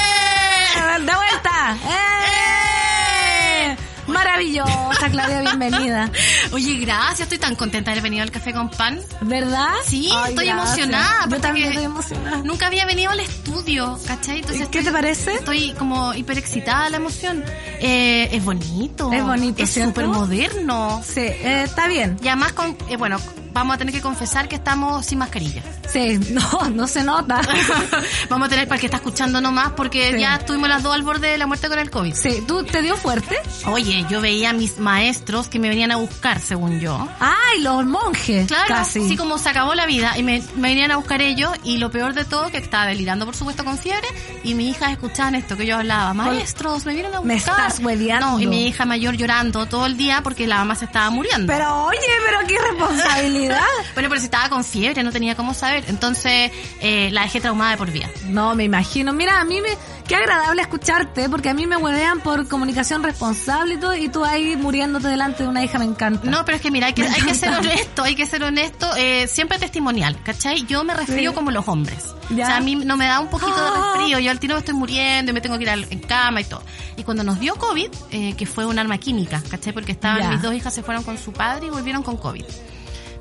[4.40, 6.10] Maravillosa, Claudia, bienvenida.
[6.54, 8.98] Oye, gracias, estoy tan contenta de haber venido al café con pan.
[9.20, 9.68] ¿Verdad?
[9.86, 10.78] Sí, Ay, estoy gracias.
[10.78, 11.28] emocionada.
[11.30, 12.38] Yo también estoy emocionada.
[12.38, 14.40] Nunca había venido al estudio, ¿cachai?
[14.40, 15.34] Entonces ¿Qué te parece?
[15.34, 17.44] Estoy como hiper excitada la emoción.
[17.82, 19.12] Eh, es bonito.
[19.12, 21.02] Es bonito, Es súper moderno.
[21.06, 22.18] Sí, eh, está bien.
[22.24, 23.18] Y además, con, eh, bueno,
[23.52, 25.62] vamos a tener que confesar que estamos sin mascarilla.
[25.92, 27.42] Sí, no, no se nota.
[28.30, 30.20] vamos a tener para el que está escuchando nomás, porque Sí.
[30.22, 32.14] ya estuvimos las dos al borde de la muerte con el COVID.
[32.16, 33.38] Sí, ¿tú te dio fuerte?
[33.66, 37.08] Oye, yo veía a mis maestros que me venían a buscar, según yo.
[37.20, 38.48] Ay, los monjes.
[38.48, 39.04] Claro, casi.
[39.04, 41.92] así como se acabó la vida y me, me venían a buscar ellos y lo
[41.92, 44.08] peor de todo que estaba delirando por supuesto con fiebre
[44.44, 47.28] y mis hijas escuchaban esto que yo hablaba, maestros, me vienen a buscar.
[47.28, 48.28] Me estás hueveando.
[48.32, 51.52] No, y mi hija mayor llorando todo el día porque la mamá se estaba muriendo.
[51.52, 53.39] Pero oye, pero qué responsabilidad.
[53.48, 57.72] Bueno, pero si estaba con fiebre no tenía cómo saber, entonces eh, la dejé traumada
[57.72, 58.08] de por vida.
[58.26, 59.14] No, me imagino.
[59.14, 59.70] Mira, a mí me...
[60.08, 64.26] Qué agradable escucharte, porque a mí me huevean por comunicación responsable y todo, y tú
[64.26, 66.28] ahí muriéndote delante de una hija me encanta.
[66.28, 68.90] No, pero es que mira, hay que, hay que ser honesto, hay que ser honesto,
[68.98, 70.66] eh, siempre testimonial, ¿cachai?
[70.66, 71.36] Yo me resfrío Sí.
[71.36, 72.06] como los hombres.
[72.32, 72.44] Ya.
[72.46, 73.72] O sea, a mí no me da un poquito Ah.
[73.94, 76.00] de resfrío, yo al tiro me estoy muriendo y me tengo que ir al- en
[76.00, 76.64] cama y todo.
[76.98, 79.74] Y cuando nos dio COVID, eh, que fue un arma química, ¿cachai?
[79.74, 80.30] Porque estaban, Ya.
[80.32, 82.46] mis dos hijas se fueron con su padre y volvieron con COVID.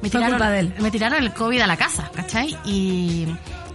[0.02, 0.74] Me Fue culpa de él.
[0.78, 2.56] Me tiraron el COVID a la casa, ¿cachai?
[2.64, 3.26] Y,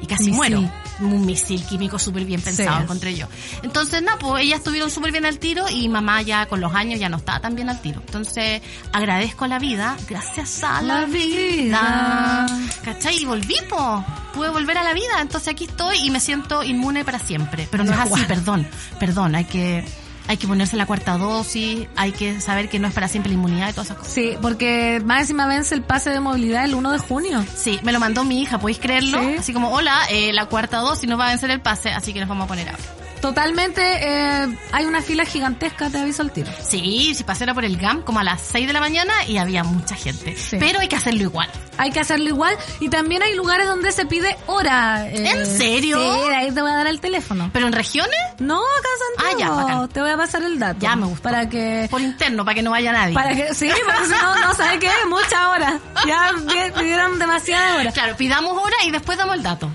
[0.02, 0.36] y casi Misil.
[0.36, 0.72] muero.
[1.00, 2.84] Un misil químico súper bien pensado, Sí.
[2.84, 3.26] encontré yo.
[3.64, 7.00] Entonces, no, pues ellas estuvieron súper bien al tiro y mamá ya con los años
[7.00, 8.00] ya no estaba tan bien al tiro.
[8.06, 8.62] Entonces,
[8.94, 12.46] agradezco a la vida, gracias a la, La vida.
[12.48, 12.48] vida.
[12.86, 13.18] ¿Cachai?
[13.22, 14.06] Y volví, po.
[14.34, 15.20] Pude volver a la vida.
[15.20, 17.68] Entonces aquí estoy y me siento inmune para siempre.
[17.70, 18.68] Pero no es así, perdón.
[19.00, 19.84] Perdón, hay que,
[20.28, 23.36] hay que ponerse la cuarta dosis, hay que saber que no es para siempre la
[23.36, 24.14] inmunidad y todas esas cosas.
[24.14, 27.46] Sí, porque más encima vence el pase de movilidad el 1 de junio.
[27.56, 29.20] Sí, me lo mandó mi hija, ¿podéis creerlo?
[29.20, 29.36] Sí.
[29.40, 32.20] Así como, hola, eh, la cuarta dosis nos va a vencer el pase, así que
[32.20, 33.03] nos vamos a poner ahora.
[33.24, 36.52] Totalmente, eh, hay una fila gigantesca, te aviso al tiro.
[36.62, 39.38] Sí, si pasé era por el GAM como a las 6 de la mañana y
[39.38, 40.36] había mucha gente.
[40.36, 40.58] Sí.
[40.60, 41.50] Pero hay que hacerlo igual.
[41.78, 45.08] Hay que hacerlo igual y también hay lugares donde se pide hora.
[45.10, 46.00] eh, ¿En serio?
[46.00, 47.50] Sí, ahí te voy a dar el teléfono.
[47.54, 48.14] ¿Pero en regiones?
[48.40, 49.54] No, acá en Santiago.
[49.54, 49.88] Ah, ya, bacán.
[49.90, 50.80] Te voy a pasar el dato.
[50.82, 51.24] Ya me gustó.
[51.24, 51.88] Para que...
[51.90, 53.14] Por interno, para que no vaya nadie.
[53.14, 55.80] Para que, sí, porque si no, no sabes qué, mucha hora.
[56.06, 57.92] Ya pi- pidieron demasiada hora.
[57.94, 59.70] Claro, pidamos hora y después damos el dato.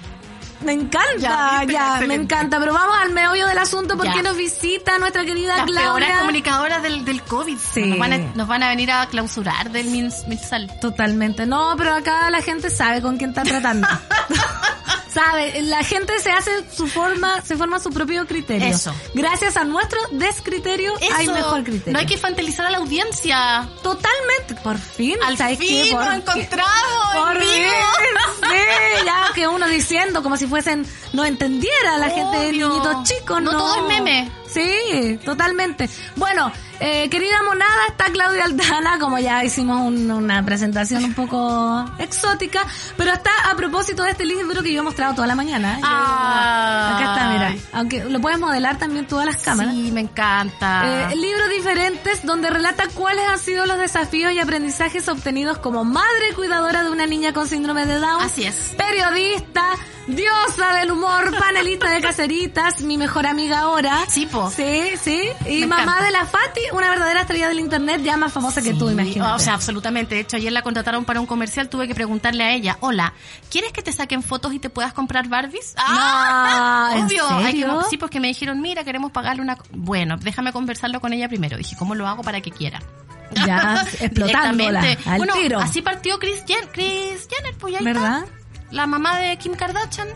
[0.60, 2.58] Me encanta, Ya, ya, me encanta.
[2.58, 4.22] Pero vamos al meollo del asunto porque Ya.
[4.22, 6.18] nos visita nuestra querida Las Claudia.
[6.18, 7.56] comunicadoras del, del COVID.
[7.58, 7.82] Sí.
[7.84, 10.68] Nos, van a, nos van a venir a clausurar del Mins- Minsal.
[10.80, 11.46] Totalmente.
[11.46, 13.86] No, pero acá la gente sabe con quién está tratando.
[15.24, 18.68] sabe, la gente se hace su forma, se forma su propio criterio.
[18.68, 18.94] Eso.
[19.14, 21.92] Gracias a nuestro descriterio hay mejor criterio.
[21.92, 23.68] No hay que infantilizar a la audiencia.
[23.82, 25.16] Totalmente, por fin.
[25.24, 25.90] Al ¿sabes fin qué?
[25.92, 26.42] Por nos fin.
[26.42, 27.62] encontramos en Por fin,
[28.50, 33.42] sí, ya que uno diciendo como si fuesen, no entendiera la gente de niñitos chicos,
[33.42, 33.58] No no.
[33.58, 34.30] todo es meme.
[34.62, 35.88] Sí, totalmente.
[36.16, 36.50] Bueno,
[36.80, 42.64] eh, querida monada, está Claudia Aldana, como ya hicimos un- una presentación un poco exótica,
[42.96, 45.78] pero está a propósito de este libro que yo he mostrado toda la mañana.
[45.82, 46.94] Ay.
[46.94, 47.54] Acá está, mira.
[47.72, 49.72] Aunque lo puedes modelar también todas las cámaras.
[49.74, 51.10] Sí, me encanta.
[51.12, 56.32] Eh, libros diferentes donde relata cuáles han sido los desafíos y aprendizajes obtenidos como madre
[56.34, 58.22] cuidadora de una niña con síndrome de Down.
[58.22, 58.74] Así es.
[58.76, 59.64] Periodista,
[60.06, 64.04] diosa del humor, panelista de caseritas, mi mejor amiga ahora.
[64.08, 64.47] Sí, po.
[64.50, 65.22] Sí, sí.
[65.46, 66.04] Y Me mamá encanta.
[66.04, 69.32] de la Fati, una verdadera estrella del internet, ya más famosa que tú, imagínate.
[69.32, 70.14] O sea, absolutamente.
[70.16, 73.12] De hecho, ayer la contrataron para un comercial, tuve que preguntarle a ella, hola,
[73.50, 75.74] ¿quieres que te saquen fotos y te puedas comprar Barbies?
[75.78, 76.92] ¡Ah!
[76.96, 77.28] ¿en obvio.
[77.28, 77.82] Hay que- serio?
[77.90, 79.56] sí, porque me dijeron, mira, queremos pagarle una...
[79.56, 79.64] co-".
[79.72, 81.56] Bueno, déjame conversarlo con ella primero.
[81.56, 82.80] Dije, ¿cómo lo hago para que quiera?
[83.46, 85.60] Ya, explotándola, al bueno, tiro.
[85.60, 88.24] así partió Chris, Jen- Kris Jenner, pues ya ¿Verdad?
[88.24, 88.32] está.
[88.70, 90.08] La mamá de Kim Kardashian.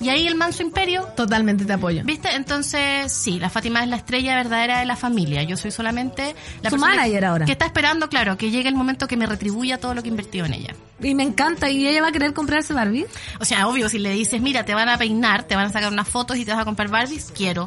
[0.00, 1.04] Y ahí el manso imperio.
[1.16, 2.02] Totalmente te apoyo.
[2.04, 2.28] ¿Viste?
[2.34, 5.42] Entonces, sí, la Fátima es la estrella verdadera de la familia.
[5.42, 7.46] Yo soy solamente la Su persona manager ahora.
[7.46, 10.10] Que está esperando, claro, que llegue el momento que me retribuya todo lo que he
[10.10, 10.74] invertido en ella.
[11.00, 11.70] Y me encanta.
[11.70, 13.06] ¿Y ella va a querer comprarse Barbie?
[13.40, 15.90] O sea, obvio, si le dices, mira, te van a peinar, te van a sacar
[15.92, 17.66] unas fotos y te vas a comprar Barbies, quiero.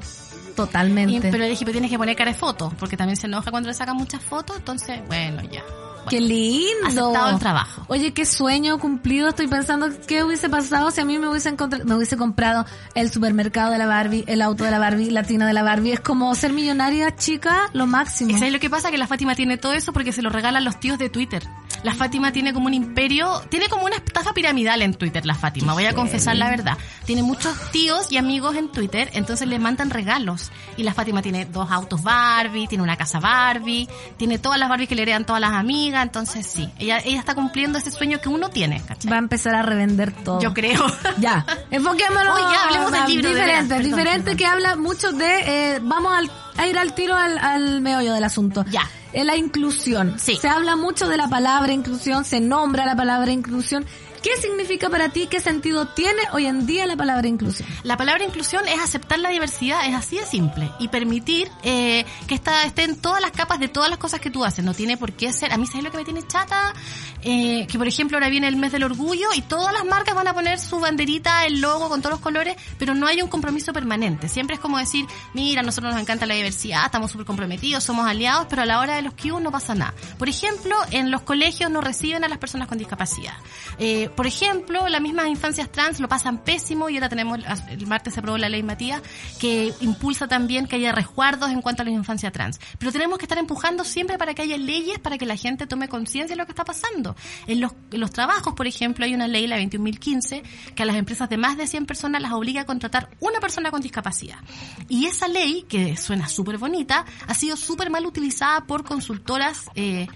[0.56, 1.14] Totalmente.
[1.28, 3.50] Y- pero le dije, pero tienes que poner cara de foto, porque también se enoja
[3.50, 5.64] cuando le sacan muchas fotos, entonces, bueno, ya.
[6.10, 6.88] Bueno, Qué lindo.
[6.88, 7.86] Aceptado el trabajo.
[7.88, 9.30] Oye, qué sueño cumplido.
[9.30, 13.72] Estoy pensando qué hubiese pasado si a mí me encontrado, me hubiese comprado el supermercado
[13.72, 15.94] de la Barbie, el auto de la Barbie, la tina de la Barbie.
[15.94, 18.38] Es como ser millonaria chica, lo máximo.
[18.38, 18.92] ¿Sabes lo que pasa?
[18.92, 21.44] Que la Fátima tiene todo eso porque se lo regalan los tíos de Twitter.
[21.84, 25.74] La Fátima tiene como un imperio, tiene como una estafa piramidal en Twitter, la Fátima,
[25.74, 26.78] voy a confesar la verdad.
[27.06, 30.52] Tiene muchos tíos y amigos en Twitter, entonces le mandan regalos.
[30.78, 34.88] Y la Fátima tiene dos autos Barbie, tiene una casa Barbie, tiene todas las Barbie
[34.88, 38.30] que le heredan todas las amigas, entonces sí, ella, ella está cumpliendo ese sueño que
[38.30, 39.10] uno tiene, ¿cachai?
[39.10, 40.42] Va a empezar a revender todo.
[40.42, 40.86] Yo creo.
[41.20, 42.34] Ya, enfoquémonos.
[42.36, 44.38] Oye, ya, hablemos del de Diferente, perdón, diferente perdón.
[44.38, 48.24] que habla mucho de, eh, vamos al- a ir al tiro al, al meollo del
[48.24, 48.64] asunto.
[48.70, 48.84] Ya.
[49.14, 50.16] Eh, la inclusión.
[50.20, 50.36] Sí.
[50.36, 53.86] Se habla mucho de la palabra inclusión, se nombra la palabra inclusión.
[54.22, 57.68] ¿Qué significa para ti, qué sentido tiene hoy en día la palabra inclusión?
[57.84, 60.72] La palabra inclusión es aceptar la diversidad, es así de simple.
[60.80, 64.44] Y permitir eh, que esta, estén todas las capas de todas las cosas que tú
[64.44, 64.66] haces.
[64.66, 65.54] No tiene por qué ser.
[65.54, 66.74] A mí, ¿sabes lo que me tiene chata?
[67.22, 70.28] Eh, que, por ejemplo, ahora viene el mes del orgullo y todas las marcas van
[70.28, 73.72] a poner su banderita, el logo con todos los colores, pero no hay un compromiso
[73.74, 74.28] permanente.
[74.28, 78.08] Siempre es como decir, mira, a nosotros nos encanta la diversidad, estamos súper comprometidos, somos
[78.08, 79.94] aliados, pero a la hora de los Q no pasa nada.
[80.18, 83.34] Por ejemplo, en los colegios no reciben a las personas con discapacidad.
[83.78, 87.40] Eh, por ejemplo, las mismas infancias trans lo pasan pésimo y ahora tenemos,
[87.70, 89.02] el martes se aprobó la ley Matías,
[89.40, 92.60] que impulsa también que haya resguardos en cuanto a la infancia trans.
[92.78, 95.88] Pero tenemos que estar empujando siempre para que haya leyes para que la gente tome
[95.88, 97.16] conciencia de lo que está pasando.
[97.48, 100.44] En los, en los trabajos, por ejemplo, hay una ley, la 21.015,
[100.76, 103.72] que a las empresas de más de 100 personas las obliga a contratar una persona
[103.72, 104.40] con discapacidad.
[104.88, 110.08] Y esa ley, que suena súper bonita, ha sido súper mal utilizada por consultoras eh,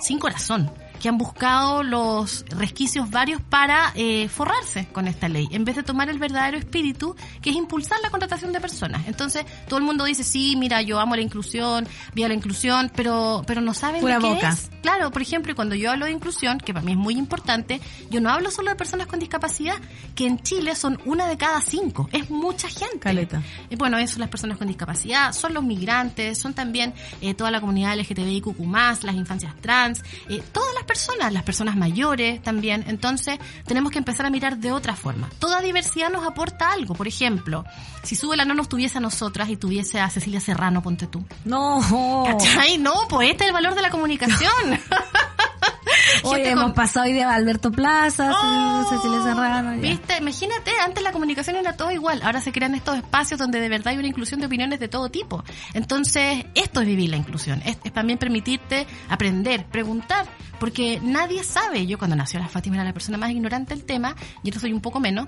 [0.00, 0.70] sin corazón
[1.00, 5.82] que han buscado los resquicios varios para eh, forrarse con esta ley, en vez de
[5.82, 9.06] tomar el verdadero espíritu, que es impulsar la contratación de personas.
[9.06, 13.42] Entonces, todo el mundo dice, sí, mira, yo amo la inclusión, viva la inclusión, pero,
[13.46, 14.48] pero no saben Pura qué boca.
[14.50, 14.70] es.
[14.82, 17.80] Claro, por ejemplo, cuando yo hablo de inclusión, que para mí es muy importante,
[18.10, 19.76] yo no hablo solo de personas con discapacidad,
[20.14, 22.08] que en Chile son una de cada cinco.
[22.12, 22.98] Es mucha gente.
[23.00, 23.42] Caleta.
[23.70, 27.50] Eh, Bueno, eso son las personas con discapacidad, son los migrantes, son también eh, toda
[27.50, 28.54] la comunidad LGTBIQ+,
[29.02, 32.84] las infancias trans, eh, todas las personas, las personas mayores también.
[32.86, 35.28] Entonces, tenemos que empezar a mirar de otra forma.
[35.38, 36.94] Toda diversidad nos aporta algo.
[36.94, 37.64] Por ejemplo,
[38.02, 41.24] si Súbela no nos tuviese a nosotras y tuviese a Cecilia Serrano, ponte tú.
[41.44, 41.80] No.
[42.26, 42.78] ¿Cachai?
[42.78, 44.50] No, pues este es el valor de la comunicación.
[46.22, 49.74] Gente hemos con- pasado hoy de Alberto Plaza, Oh, Cecilia Serrano.
[49.74, 49.80] ya.
[49.80, 50.16] ¿Viste?
[50.18, 52.20] Imagínate, antes la comunicación era todo igual.
[52.22, 55.08] Ahora se crean estos espacios donde de verdad hay una inclusión de opiniones de todo
[55.10, 55.44] tipo.
[55.74, 57.62] Entonces, esto es vivir la inclusión.
[57.64, 60.26] Es, es también permitirte aprender, preguntar.
[60.58, 61.86] Porque nadie sabe.
[61.86, 64.16] Yo cuando nació la Fátima era la persona más ignorante del tema.
[64.42, 65.26] Yo no soy un poco menos.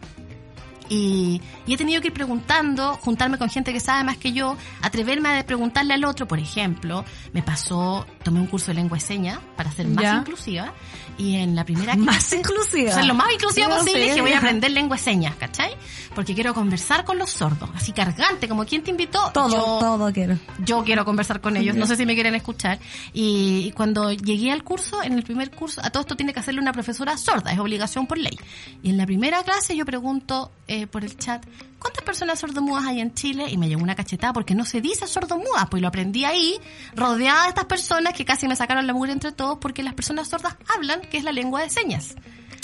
[0.88, 4.56] Y, y he tenido que ir preguntando, juntarme con gente que sabe más que yo,
[4.82, 6.26] atreverme a preguntarle al otro.
[6.26, 10.16] Por ejemplo, me pasó, tomé un curso de lengua y señas para ser más Ya.
[10.18, 10.72] inclusiva.
[11.18, 12.90] Y en la primera Más clase- inclusiva.
[12.90, 14.08] o sea, lo más inclusiva posible sí.
[14.10, 15.70] es que voy a aprender lengua de señas, ¿cachai?
[16.14, 19.30] Porque quiero conversar con los sordos, así cargante, como quien te invitó.
[19.32, 20.38] Todo, yo, todo quiero.
[20.64, 22.78] yo quiero conversar con ellos, no sé si me quieren escuchar.
[23.12, 26.40] Y, y cuando llegué al curso, en el primer curso, a todo esto tiene que
[26.40, 28.38] hacerle una profesora sorda, es obligación por ley.
[28.82, 31.44] Y en la primera clase yo pregunto eh, por el chat,
[31.78, 33.46] ¿cuántas personas sordomudas hay en Chile?
[33.50, 36.54] Y me llegó una cachetada porque no se dice sordomudas, pues lo aprendí ahí,
[36.94, 40.28] rodeada de estas personas que casi me sacaron la mugre entre todos porque las personas
[40.28, 42.14] sordas hablan, que es la lengua de señas.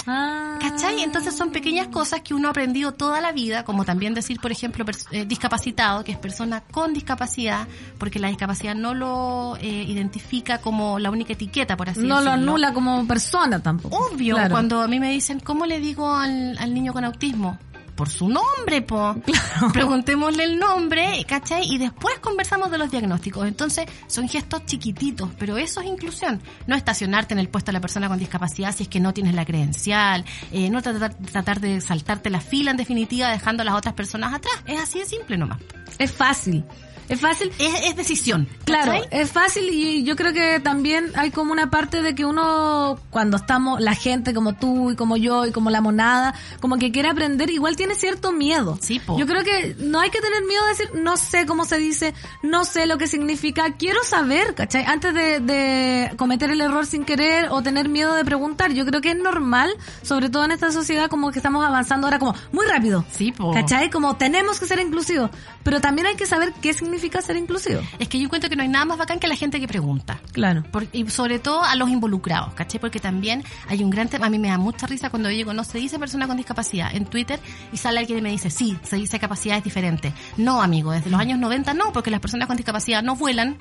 [0.07, 0.59] Ah.
[0.61, 1.03] ¿Cachai?
[1.03, 4.53] Entonces son pequeñas cosas que uno ha aprendido toda la vida, como también decir, por
[4.53, 10.59] ejemplo, eh, discapacitado, que es persona con discapacidad, porque la discapacidad no lo eh, identifica
[10.59, 12.33] como la única etiqueta, por así No lo decirlo.
[12.53, 13.97] anula como persona tampoco.
[14.13, 14.51] Obvio, Claro.
[14.51, 17.59] cuando a mí me dicen, ¿cómo le digo al, al niño con autismo?
[17.95, 19.15] Por su nombre, po.
[19.73, 21.65] Preguntémosle el nombre, ¿cachai?
[21.73, 23.47] Y después conversamos de los diagnósticos.
[23.47, 26.43] Entonces, son gestos chiquititos, pero eso es inclusión.
[26.67, 29.35] No estacionarte en el puesto de la persona con discapacidad si es que no tienes
[29.35, 33.75] la credencial, eh, no tratar, tratar de saltarte la fila, en definitiva, dejando a las
[33.75, 34.55] otras personas atrás.
[34.67, 35.61] Es así de simple nomás.
[35.99, 36.65] Es fácil.
[37.09, 37.53] Es fácil.
[37.59, 38.49] Es, es decisión.
[38.65, 39.09] Claro, ¿cachai?
[39.11, 43.37] es fácil y yo creo que también hay como una parte de que uno, cuando
[43.37, 47.09] estamos, la gente como tú y como yo y como la monada, como que quiere
[47.09, 48.79] aprender, igual tiene cierto miedo.
[48.81, 49.19] Sí, po.
[49.19, 52.15] Yo creo que no hay que tener miedo de decir, no sé cómo se dice,
[52.43, 54.85] no sé lo que significa, quiero saber, ¿cachai?
[54.85, 59.01] Antes de, de cometer el error sin querer o tener miedo de preguntar, yo creo
[59.01, 59.71] que es normal,
[60.03, 63.05] sobre todo en esta sociedad como que estamos avanzando ahora como muy rápido.
[63.11, 63.53] Sí, po.
[63.53, 63.91] ¿Cachai?
[63.91, 65.31] Como tenemos que ser inclusivos,
[65.63, 67.81] pero también hay que saber qué significa ser inclusivo.
[67.99, 70.21] Es que yo encuentro que no hay nada más bacán que la gente que pregunta.
[70.33, 70.63] Claro.
[70.71, 72.79] Por- y sobre todo a los involucrados, ¿caché?
[72.79, 75.53] Porque también hay un gran tema, a mí me da mucha risa cuando yo digo,
[75.55, 77.39] no se dice persona con discapacidad en Twitter
[77.73, 80.13] y sale alguien y me dice, sí, se dice capacidades diferentes.
[80.37, 83.57] No, amigo, desde los años 90 no, porque las personas con discapacidad no vuelan,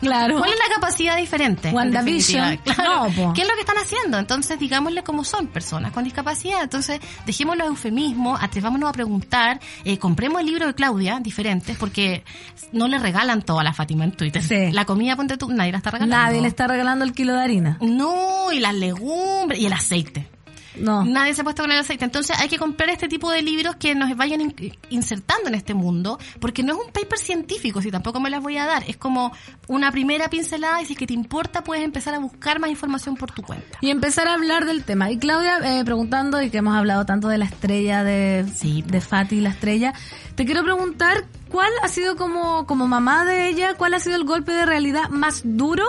[0.00, 0.38] Claro.
[0.38, 1.68] ¿Cuál es la capacidad diferente?
[1.68, 2.56] en WandaVision.
[2.58, 3.08] Claro.
[3.08, 3.32] No, po.
[3.32, 4.18] ¿Qué es lo que están haciendo?
[4.18, 6.62] Entonces, digámosle cómo son personas con discapacidad.
[6.62, 12.24] Entonces, dejemos los eufemismos, atrevámonos a preguntar, eh, compremos el libro de Claudia, diferentes, porque
[12.72, 14.42] no le regalan todo a la Fátima en Twitter.
[14.42, 14.72] Sí.
[14.72, 16.16] La comida, ponte tú, nadie la está regalando.
[16.16, 17.78] Nadie le está regalando el kilo de harina.
[17.80, 20.35] No, y las legumbres, y el aceite.
[20.78, 21.04] No.
[21.04, 22.04] Nadie se ha puesto con el aceite.
[22.04, 24.54] Entonces hay que comprar este tipo de libros que nos vayan in-
[24.90, 28.56] insertando en este mundo, porque no es un paper científico, si tampoco me las voy
[28.58, 28.84] a dar.
[28.88, 29.32] Es como
[29.68, 33.16] una primera pincelada y si es que te importa puedes empezar a buscar más información
[33.16, 33.78] por tu cuenta.
[33.80, 35.10] Y empezar a hablar del tema.
[35.10, 39.00] Y Claudia, eh, preguntando, y que hemos hablado tanto de la estrella, de, Sí, de
[39.00, 39.92] Fati la estrella,
[40.34, 44.24] te quiero preguntar, ¿cuál ha sido como, como mamá de ella, cuál ha sido el
[44.24, 45.84] golpe de realidad más duro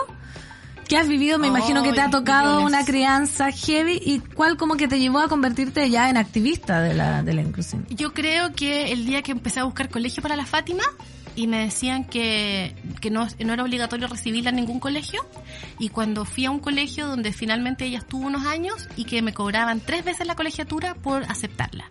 [0.87, 1.39] que has vivido?
[1.39, 2.67] Me imagino que te ha tocado millones.
[2.67, 6.93] una crianza heavy y cuál como que te llevó a convertirte ya en activista de
[6.93, 7.85] la, de la inclusión.
[7.89, 10.83] Yo creo que el día que empecé a buscar colegio para la Fátima
[11.35, 15.25] y me decían que, que no, no era obligatorio recibirla en ningún colegio
[15.77, 19.33] y cuando fui a un colegio donde finalmente ella estuvo unos años y que me
[19.33, 21.85] cobraban tres veces la colegiatura por aceptarla.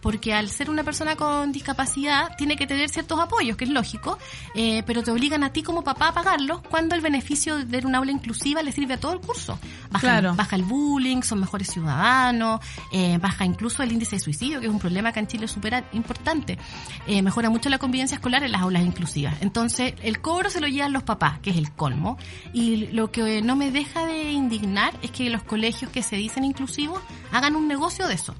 [0.00, 4.18] Porque al ser una persona con discapacidad tiene que tener ciertos apoyos, que es lógico,
[4.54, 7.94] eh, pero te obligan a ti como papá a pagarlos cuando el beneficio de un
[7.94, 9.58] aula inclusiva le sirve a todo el curso.
[9.90, 10.34] Baja, Claro.
[10.34, 12.60] baja el bullying, son mejores ciudadanos,
[12.92, 15.50] eh, baja incluso el índice de suicidio, que es un problema que en Chile es
[15.50, 16.58] súper importante.
[17.06, 19.34] Eh, mejora mucho la convivencia escolar en las aulas inclusivas.
[19.40, 22.18] Entonces, el cobro se lo llevan los papás, que es el colmo.
[22.52, 26.44] Y lo que no me deja de indignar es que los colegios que se dicen
[26.44, 27.00] inclusivos
[27.32, 28.34] hagan un negocio de eso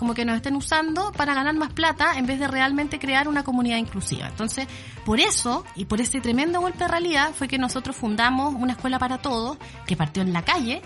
[0.00, 3.44] como que nos estén usando para ganar más plata en vez de realmente crear una
[3.44, 4.28] comunidad inclusiva.
[4.28, 4.66] Entonces,
[5.04, 8.98] por eso y por ese tremendo golpe de realidad fue que nosotros fundamos una escuela
[8.98, 10.80] para todos que partió en la calle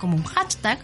[0.00, 0.80] como un hashtag.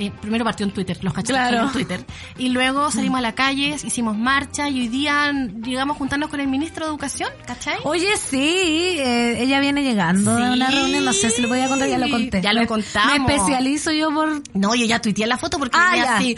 [0.00, 1.48] Eh, primero partió en Twitter, los Claro.
[1.48, 2.04] fueron en Twitter.
[2.38, 5.30] Y luego salimos a la calle, hicimos marcha y hoy día
[5.62, 7.76] llegamos a juntarnos con el ministro de Educación, ¿cachai?
[7.84, 10.74] Oye, sí, eh, ella viene llegando de una Sí.
[10.76, 12.40] reunión, no sé si lo podía contar, ya lo conté.
[12.40, 13.26] Ya lo contamos.
[13.28, 14.42] Me especializo yo por...
[14.54, 16.16] No, yo ya tuiteé la foto porque Ah, ya.
[16.16, 16.34] así.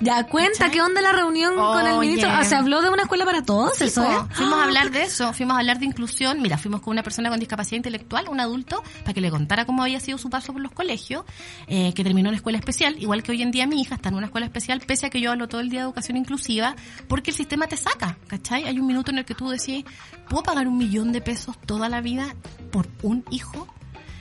[0.00, 0.70] Ya, cuenta, ¿Cachai?
[0.70, 2.30] ¿qué onda la reunión con el ministro?
[2.32, 3.72] Ah, ¿Se habló de una escuela para todos?
[3.76, 4.10] Sí, ¿Eso po.
[4.30, 4.36] es?
[4.36, 6.40] Fuimos a Ah, hablar de eso, fuimos a hablar de inclusión.
[6.40, 9.82] Mira, fuimos con una persona con discapacidad intelectual, un adulto, para que le contara cómo
[9.82, 11.24] había sido su paso por los colegios,
[11.66, 14.16] eh, que terminó en escuela especial, igual que hoy en día mi hija está en
[14.16, 16.76] una escuela especial, pese a que yo hablo todo el día de educación inclusiva,
[17.08, 18.64] porque el sistema te saca, ¿cachai?
[18.64, 19.86] Hay un minuto en el que tú decís,
[20.28, 22.36] ¿puedo pagar un millón de pesos toda la vida
[22.70, 23.66] por un hijo?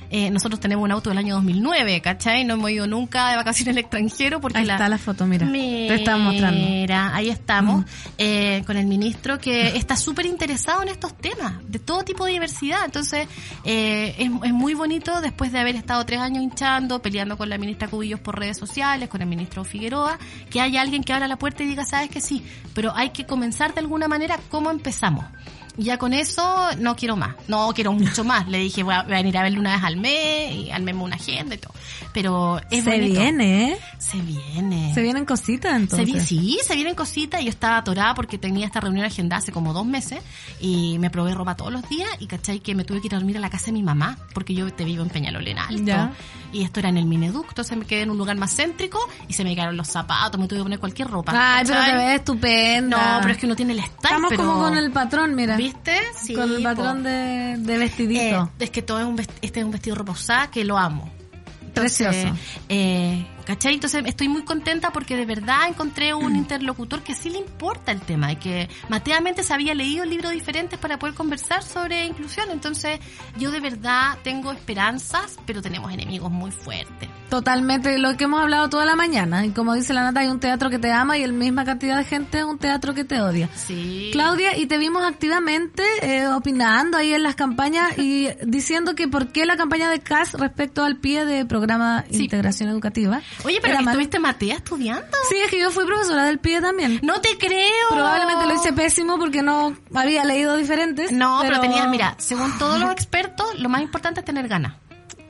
[0.10, 2.46] Eh, nosotros tenemos un auto del año 2009, ¿cachai?
[2.46, 5.50] No hemos ido nunca de vacaciones al extranjero porque Ahí la, está la foto, mira.
[5.52, 6.60] Te estaba mostrando.
[6.60, 7.86] Mira, ahí estamos
[8.18, 12.34] eh, con el ministro que está súper interesado en estos temas, de todo tipo de
[12.34, 12.86] diversidad.
[12.86, 13.28] Entonces,
[13.64, 17.58] eh, es, es muy bonito después de haber estado tres años hinchando, peleando con la
[17.58, 20.18] ministra Cubillos por redes sociales, con el ministro Figueroa,
[20.50, 22.44] que haya alguien que abra la puerta y diga, sabes que sí,
[22.74, 25.26] pero hay que comenzar de alguna manera cómo empezamos.
[25.78, 28.48] Ya con eso no quiero más, no quiero mucho más.
[28.48, 31.06] Le dije, voy a, voy a venir a verlo una vez al mes y armemos
[31.06, 31.74] una agenda y todo.
[32.20, 33.20] Pero es Se bonito.
[33.20, 33.78] viene, ¿eh?
[34.00, 34.92] Se viene.
[34.96, 36.06] Se vienen cositas Se entonces.
[36.08, 39.52] vi- sí, se vienen cositas y yo estaba atorada porque tenía esta reunión agendada hace
[39.52, 40.20] como dos meses
[40.60, 43.18] y me probé ropa todos los días y cachai que me tuve que ir a
[43.20, 45.84] dormir a la casa de mi mamá porque yo te vivo en Peñalolén en Alto
[45.84, 46.12] Ya.
[46.52, 49.34] y esto era en el Mineducto, se me quedé en un lugar más céntrico y
[49.34, 51.32] se me quedaron los zapatos, me tuve que poner cualquier ropa.
[51.36, 51.92] Ay, pero ¿cachai?
[51.92, 52.98] te ves estupenda.
[53.16, 54.44] No, pero es que uno tiene el style, Estamos pero...
[54.44, 55.56] como con el patrón, mira.
[55.56, 55.98] ¿Viste?
[56.20, 56.64] Sí, con el po.
[56.64, 58.50] patrón de, de Eh, vestidito.
[58.60, 61.12] es que todo es un este es un vestido roposá que lo amo.
[61.80, 62.28] Precioso.
[62.70, 63.76] Eh, ¿Cachai?
[63.76, 68.02] Entonces estoy muy contenta porque de verdad encontré un interlocutor que sí le importa el
[68.02, 72.52] tema y que mateamente se había leído libros diferentes para poder conversar sobre inclusión.
[72.52, 73.00] Entonces
[73.38, 77.08] yo de verdad tengo esperanzas, pero tenemos enemigos muy fuertes.
[77.30, 79.46] Totalmente, lo que hemos hablado toda la mañana.
[79.46, 81.98] Y como dice la Nata, hay un teatro que te ama y el misma cantidad
[81.98, 83.50] de gente es un teatro que te odia.
[83.54, 84.10] Sí.
[84.12, 89.32] Claudia, y te vimos activamente eh, opinando ahí en las campañas y diciendo que por
[89.32, 92.24] qué la campaña de CAS respecto al pie de programa Sí.
[92.24, 93.22] Integración Educativa.
[93.44, 95.06] Oye, pero estuviste Matea estudiando.
[95.30, 97.00] Sí, es que yo fui profesora del pie también.
[97.04, 97.90] No te creo.
[97.90, 101.12] Probablemente lo hice pésimo porque no había leído diferentes.
[101.12, 104.74] No, pero, tenías, mira, según todos los expertos, lo más importante es tener ganas.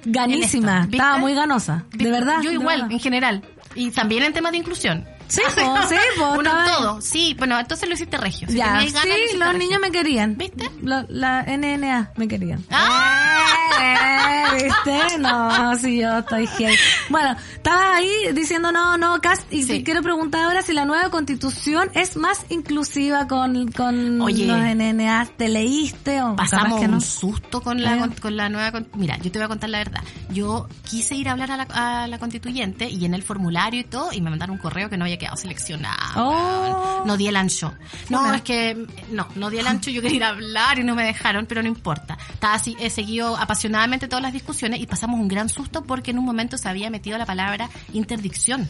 [0.06, 1.84] Ganísima, estaba muy ganosa.
[1.92, 2.42] De verdad.
[2.42, 2.92] Yo igual, verdad.
[2.92, 3.44] en general.
[3.76, 5.06] Y también en temas de inclusión.
[5.28, 7.02] Sí, po, sí, po, Uno estaba- todo.
[7.02, 8.48] Sí, bueno, entonces lo hiciste regio.
[8.50, 9.58] Si Ya, ganas, sí, los regio.
[9.60, 10.38] niños me querían.
[10.38, 10.70] ¿Viste?
[10.82, 12.64] Lo- la NNA me querían.
[12.72, 13.44] ¡Ah!
[13.80, 15.18] Eh, ¿Viste?
[15.20, 16.76] No, sí, yo estoy heavy.
[17.10, 19.68] Bueno, estabas ahí diciendo no, no, Cas, y Sí.
[19.70, 24.46] te quiero preguntar ahora si la nueva constitución es más inclusiva con, con Oye.
[24.48, 25.28] los NNA.
[25.38, 26.96] ¿Te leíste o Pasamos que no?
[26.96, 28.00] un susto con la, Eh.
[28.00, 28.84] con, con la nueva...
[28.96, 30.02] Mira, yo te voy a contar la verdad.
[30.30, 31.68] Yo quise ir a hablar a la,
[32.04, 34.98] a la constituyente y en el formulario y todo, y me mandaron un correo que
[34.98, 36.24] no había quedado seleccionado.
[36.24, 37.04] Oh.
[37.06, 37.74] No di el ancho.
[38.10, 38.88] No, es que...
[39.12, 39.90] No, no di el ancho.
[39.90, 42.18] Yo quería ir a hablar y no me dejaron, pero no importa.
[42.34, 46.20] Estaba así, he seguido apasionadamente todas las discusiones y pasamos un gran susto porque en
[46.20, 48.68] un momento se había metido la palabra interdicción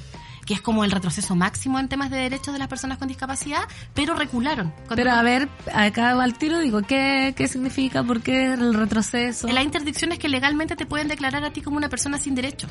[0.48, 3.64] que es como el retroceso máximo en temas de derechos de las personas con discapacidad,
[3.94, 4.74] pero recularon.
[4.96, 8.02] Pero a ver, acá al tiro digo, ¿qué, qué significa?
[8.02, 9.50] ¿Por qué el retroceso?
[9.50, 12.68] La interdicción es que legalmente te pueden declarar a ti como una persona sin derecho.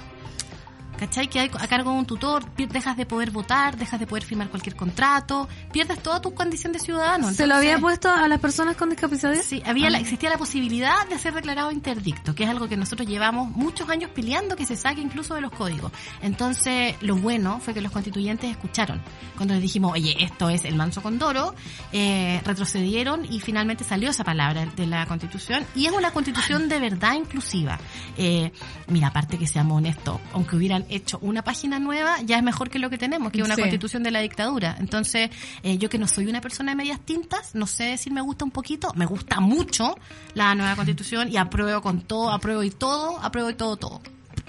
[0.99, 1.28] ¿Cachai?
[1.28, 4.49] Que hay a cargo de un tutor, dejas de poder votar, dejas de poder firmar
[4.49, 7.32] cualquier contrato, pierdes toda tu condición de ciudadano.
[7.32, 9.34] ¿Se lo había puesto a las personas con discapacidad?
[9.42, 13.07] Sí, había la- existía la posibilidad de ser declarado interdicto, que es algo que nosotros
[13.09, 15.92] llevamos muchos años peleando que se saque incluso de los códigos.
[16.22, 19.03] Entonces, lo bueno fue que los constituyentes escucharon.
[19.36, 21.55] Cuando les dijimos, oye, esto es el manso condoro,
[21.92, 25.64] eh, retrocedieron y finalmente salió esa palabra de la constitución.
[25.74, 27.78] Y es una constitución de verdad inclusiva.
[28.16, 28.51] Eh,
[28.88, 32.78] mira, aparte que seamos honestos, aunque hubieran hecho una página nueva, ya es mejor que
[32.78, 33.61] lo que tenemos, que es una Sí.
[33.62, 34.76] constitución de la dictadura.
[34.78, 35.30] Entonces,
[35.62, 38.45] eh, yo que no soy una persona de medias tintas, no sé decir me gusta
[38.45, 39.97] un poquito, me gusta mucho
[40.34, 44.01] la nueva constitución y apruebo con todo, apruebo y todo, apruebo y todo, todo.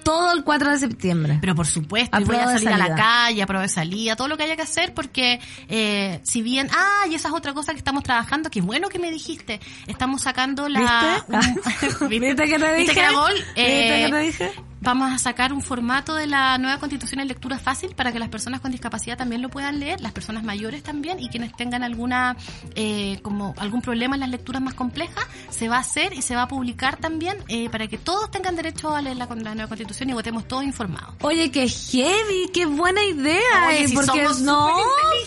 [0.03, 1.37] Todo el 4 de septiembre.
[1.41, 4.29] Pero por supuesto, y voy Apruebo a salir a la calle, apruebo de salida, todo
[4.29, 7.73] lo que haya que hacer, porque eh, si bien, ah, y esa es otra cosa
[7.73, 11.25] que estamos trabajando, que bueno que me dijiste, estamos sacando la...
[11.27, 12.05] ¿Viste?
[12.07, 12.93] ¿Viste que te ¿Viste dije?
[12.93, 13.33] que era gol?
[13.33, 14.51] ¿Viste Eh, que te dije?
[14.87, 18.29] Vamos a sacar un formato de la nueva constitución en lectura fácil para que las
[18.29, 22.37] personas con discapacidad también lo puedan leer, las personas mayores también y quienes tengan alguna
[22.73, 26.37] eh, como algún problema en las lecturas más complejas se va a hacer y se
[26.37, 29.67] va a publicar también eh, para que todos tengan derecho a leer la, la nueva
[29.67, 31.15] constitución y votemos todos informados.
[31.21, 33.67] Oye, qué heavy, qué buena idea.
[33.67, 34.73] Oye, eh, si porque somos no,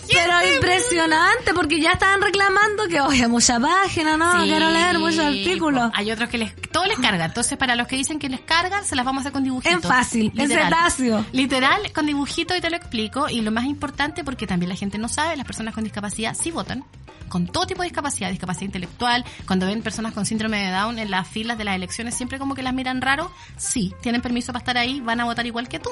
[0.08, 5.18] pero impresionante, porque ya estaban reclamando que, oye, mucha página, no, Sí, quiero leer muchos
[5.18, 5.90] artículos.
[5.92, 7.26] Hay otros que les, todo les carga.
[7.26, 9.74] Entonces, para los que dicen que les cargan, se las vamos a hacer con dibujitos.
[9.84, 10.64] En fácil, en Literal.
[10.72, 11.24] cetáceo.
[11.32, 13.28] Literal, con dibujitos y te lo explico.
[13.28, 16.50] Y lo más importante, porque también la gente no sabe, las personas con discapacidad sí
[16.50, 16.84] votan.
[17.28, 21.12] Con todo tipo de discapacidad, discapacidad intelectual, cuando ven personas con síndrome de Down en
[21.12, 24.58] las filas de las elecciones, siempre como que las miran raro, sí, tienen permiso para
[24.58, 25.90] estar ahí, van a votar igual que tú.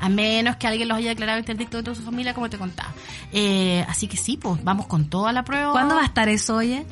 [0.00, 2.92] A menos que alguien los haya declarado interdicto dentro de su familia, como te contaba.
[3.30, 5.70] Eh, así que sí, pues vamos con toda la prueba.
[5.70, 6.84] ¿Cuándo va a estar eso, oye?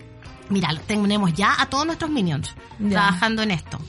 [0.49, 2.91] Mira, tenemos ya a todos nuestros minions Ya.
[2.91, 3.81] trabajando en esto.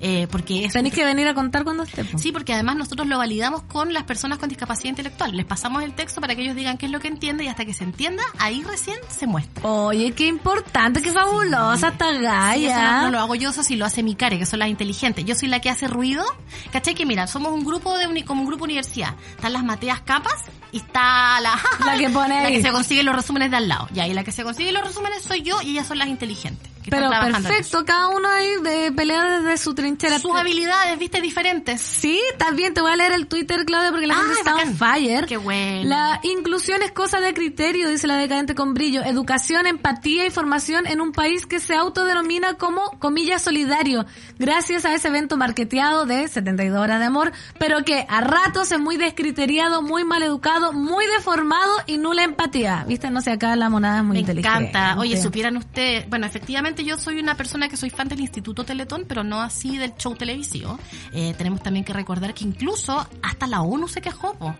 [0.00, 2.04] Eh, porque es Tenéis que venir a contar cuando esté.
[2.18, 5.36] Sí, porque además nosotros lo validamos con las personas con discapacidad intelectual.
[5.36, 7.64] Les pasamos el texto para que ellos digan qué es lo que entienden y hasta
[7.64, 9.66] que se entienda, ahí recién se muestra.
[9.68, 13.84] Oye, qué importante, qué fabulosa esta Y eso no, lo hago yo, eso sí lo
[13.86, 15.24] hace mi care, que son las inteligentes.
[15.24, 16.24] Yo soy la que hace ruido.
[16.72, 16.94] ¿Cachai?
[16.94, 19.14] Que mira, somos un grupo de uni- como un grupo universidad.
[19.30, 21.58] Están las Mateas Capas y está la...
[21.84, 23.88] La que pone La que se consigue los resúmenes de al lado.
[23.92, 26.70] Ya, y la que se consigue los resúmenes soy yo y ellas son las inteligentes.
[26.86, 30.18] Que Pero están trabajando en perfecto, cada uno ahí de pelea desde su trinchera.
[30.18, 31.80] Sus habilidades, viste, diferentes.
[31.80, 32.20] Sí,
[32.54, 34.68] bien, te voy a leer el Twitter, Claudia, porque la Ay, gente está bacán.
[34.68, 35.26] on fire.
[35.26, 35.88] Qué bueno.
[35.88, 39.02] La inclusión es cosa de criterio, dice la decadente con brillo.
[39.02, 44.06] Educación, empatía y formación en un país que se autodenomina como, comillas, solidario.
[44.38, 48.78] Gracias a ese evento marketeado de 72 horas de amor, pero que a ratos es
[48.78, 52.84] muy descriteriado, muy mal educado, muy deformado y nula empatía.
[52.86, 54.68] Viste, no sé, acá la monada es muy Me inteligente.
[54.68, 54.96] encanta.
[54.98, 59.04] Oye, supieran ustedes, bueno, efectivamente yo soy una persona que soy fan del Instituto Teletón,
[59.06, 60.78] pero no así del show televisivo.
[61.12, 64.54] Eh, tenemos también que recordar que incluso hasta la ONU se quejó, po.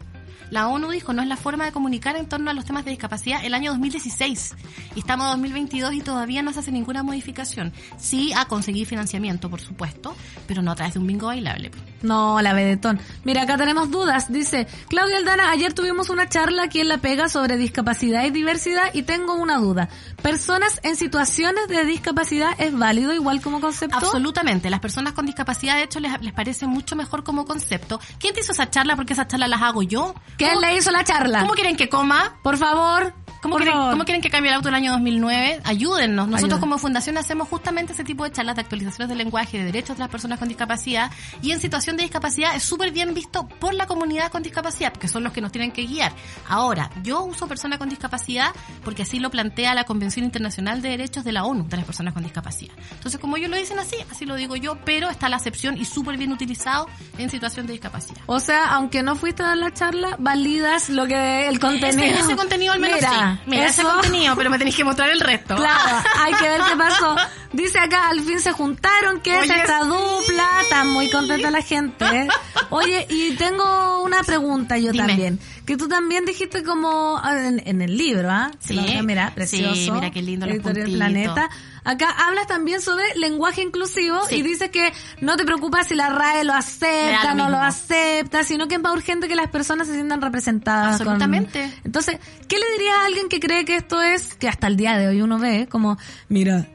[0.51, 2.91] La ONU dijo, no es la forma de comunicar en torno a los temas de
[2.91, 4.55] discapacidad el año 2016.
[4.95, 7.73] Y estamos en 2022 y todavía no se hace ninguna modificación.
[7.99, 10.15] Sí a conseguir financiamiento, por supuesto,
[10.47, 11.71] pero no a través de un bingo bailable.
[12.03, 13.01] No, la vedetón.
[13.25, 14.33] Mira, acá tenemos dudas.
[14.33, 18.91] Dice, Claudia Aldana, ayer tuvimos una charla aquí en La Pega sobre discapacidad y diversidad
[18.93, 19.89] y tengo una duda.
[20.23, 23.97] ¿Personas en situaciones de discapacidad es válido igual como concepto?
[23.97, 24.71] Absolutamente.
[24.71, 28.01] Las personas con discapacidad, de hecho, les, les parece mucho mejor como concepto.
[28.19, 28.95] ¿Quién te hizo esa charla?
[28.95, 30.15] Porque esas charlas las hago yo.
[30.37, 31.41] ¿Quién ¿Cómo- le hizo la charla?
[31.41, 32.39] ¿Cómo quieren que coma?
[32.43, 33.13] Por favor.
[33.47, 33.91] ¿Cómo quieren, favor.
[33.93, 35.61] cómo quieren que cambie el auto el año 2009?
[35.65, 36.29] Ayúdennos.
[36.29, 39.97] Nosotros como fundación hacemos justamente ese tipo de charlas de actualizaciones del lenguaje, de derechos
[39.97, 41.11] de las personas con discapacidad.
[41.43, 45.09] Y en situación de discapacidad es súper bien visto por la comunidad con discapacidad, porque
[45.09, 46.13] son los que nos tienen que guiar.
[46.49, 48.51] Ahora, yo uso persona con discapacidad
[48.85, 52.15] porque así lo plantea la Convención Internacional de Derechos de la ONU de las personas
[52.15, 52.75] con discapacidad.
[52.93, 55.85] Entonces, como ellos lo dicen así, así lo digo yo, pero está la acepción y
[55.85, 56.89] súper bien utilizado
[57.19, 58.21] en situación de discapacidad.
[58.27, 62.03] O sea, aunque no fuiste a dar la charla, validas lo que el contenido.
[62.03, 63.36] Ese, ese contenido al menos Mira, sí.
[63.47, 65.57] Mira, ese eso- contenido, pero me tenéis que mostrar el resto.
[65.57, 67.17] Claro, hay que ver qué pasó.
[67.53, 69.89] Dice acá, al fin se juntaron, ¿qué es esta sí.
[69.89, 70.49] dupla?
[70.63, 72.29] Está muy contenta la gente.
[72.71, 75.07] Oye, y tengo una pregunta yo Dime.
[75.07, 75.41] también.
[75.67, 78.53] Que tú también dijiste como ah, en, en el libro, ¿ah?
[78.61, 78.75] Sí.
[78.75, 79.75] La otra, mira, precioso.
[79.75, 80.91] Sí, mira qué lindo los puntitos.
[80.91, 81.51] Planeta.
[81.83, 84.37] Acá hablas también sobre lenguaje inclusivo Sí.
[84.37, 88.45] y dices que no te preocupas si la RAE lo acepta, lo no lo acepta,
[88.45, 90.99] sino que es más urgente que las personas se sientan representadas.
[90.99, 91.73] con- Absolutamente.
[91.85, 92.19] Entonces,
[92.49, 95.09] ¿qué le dirías a alguien que cree que esto es, que hasta el día de
[95.09, 96.67] hoy uno ve, como, mira,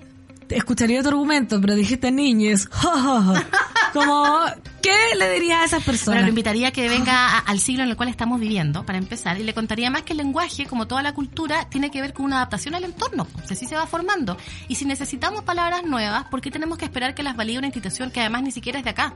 [0.49, 3.45] escucharía tu argumento, pero dijiste niñes, ja, ja, ja"?
[3.93, 4.37] como,
[4.81, 6.21] ¿qué le dirías a esas Bueno, personas?
[6.23, 9.39] lo invitaría a que venga a- al siglo en el cual estamos viviendo, para empezar,
[9.39, 12.25] y le contaría más que el lenguaje, como toda la cultura, tiene que ver con
[12.25, 14.37] una adaptación al entorno, pues así se va formando.
[14.67, 18.11] Y si necesitamos palabras nuevas, ¿por qué tenemos que esperar que las valide una institución
[18.11, 19.13] que además ni siquiera es de acá?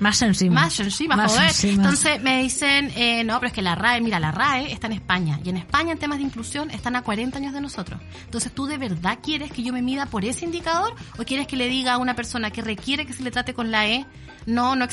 [0.00, 0.62] Más encima.
[0.62, 1.48] Más encima, Más joder.
[1.48, 1.74] encima.
[1.84, 4.94] Entonces me dicen, eh, no, pero es que la RAE, mira, la RAE está en
[4.94, 5.38] España.
[5.44, 8.00] Y en España en temas de inclusión están a 40 años de nosotros.
[8.24, 10.94] Entonces, ¿tú de verdad quieres que yo me mida por ese indicador?
[11.18, 13.70] ¿O quieres que le diga a una persona que requiere que se le trate con
[13.70, 14.04] la E?
[14.44, 14.84] No, no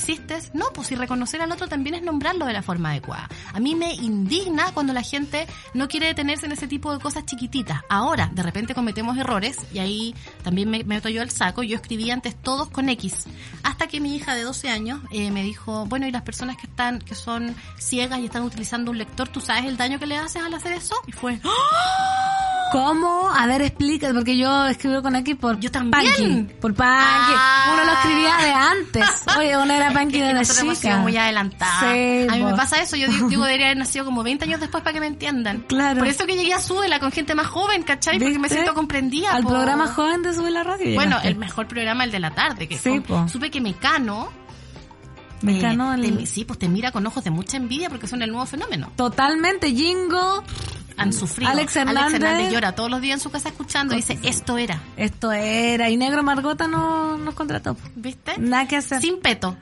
[0.53, 3.30] No, pues si reconocer al otro también es nombrarlo de la forma adecuada.
[3.53, 7.26] A mí me indigna cuando la gente no quiere detenerse en ese tipo de cosas
[7.26, 7.81] chiquititas.
[7.90, 11.64] Ahora, de repente cometemos errores y ahí también me, me meto yo al saco.
[11.64, 13.26] Yo escribí antes todos con X.
[13.64, 16.68] Hasta que mi hija de 12 años eh, me dijo, bueno, y las personas que
[16.68, 20.18] están, que son ciegas y están utilizando un lector, ¿tú sabes el daño que le
[20.18, 20.95] haces al hacer eso?
[21.07, 22.28] Y fue, ¡Ah!
[22.72, 23.30] ¿Cómo?
[23.30, 26.06] A ver, explica, porque yo escribo con X por Yo también.
[26.16, 26.84] Punky, por Punky.
[26.88, 27.72] Ah.
[27.74, 29.38] Uno lo escribía de antes.
[29.38, 30.98] Oye, uno era Punky que de la chica.
[30.98, 31.80] muy adelantada.
[31.94, 34.84] Sí, a mí me pasa eso, yo digo, debería haber nacido como 20 años después
[34.84, 35.64] para que me entiendan.
[35.68, 36.00] Claro.
[36.00, 38.20] Por eso que llegué a Súbela con gente más joven, ¿cachai?
[38.20, 38.56] Porque me ¿Viste?
[38.56, 39.32] siento comprendida.
[39.34, 39.50] Al po.
[39.50, 40.94] programa joven de Sube la Radio.
[40.96, 42.68] Bueno, el mejor programa, el de la tarde.
[42.68, 44.30] Que Sí, con- supe que Mecano,
[45.41, 48.22] Mecano, eh, el- te- sí, pues te mira con ojos de mucha envidia porque son
[48.22, 48.91] el nuevo fenómeno.
[48.96, 50.44] Totalmente, Jingo.
[51.00, 51.52] Han sufrido.
[51.52, 52.52] Alex Hernández.
[52.52, 54.82] llora todos los días en su casa escuchando y dice, esto era.
[54.98, 55.90] Esto era.
[55.90, 57.78] Y Negro Margota no nos contrató.
[57.96, 58.38] ¿Viste?
[58.38, 59.02] Nada que hacer.
[59.02, 59.58] Sin peto.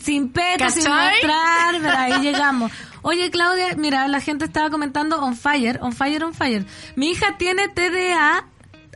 [0.00, 1.12] sin peto, sin ¿Cachai?
[1.12, 2.70] mostrar, pero ahí llegamos.
[3.02, 6.64] Oye, Claudia, mira, la gente estaba comentando on fire, on fire, on fire.
[6.94, 7.68] Mi hija tiene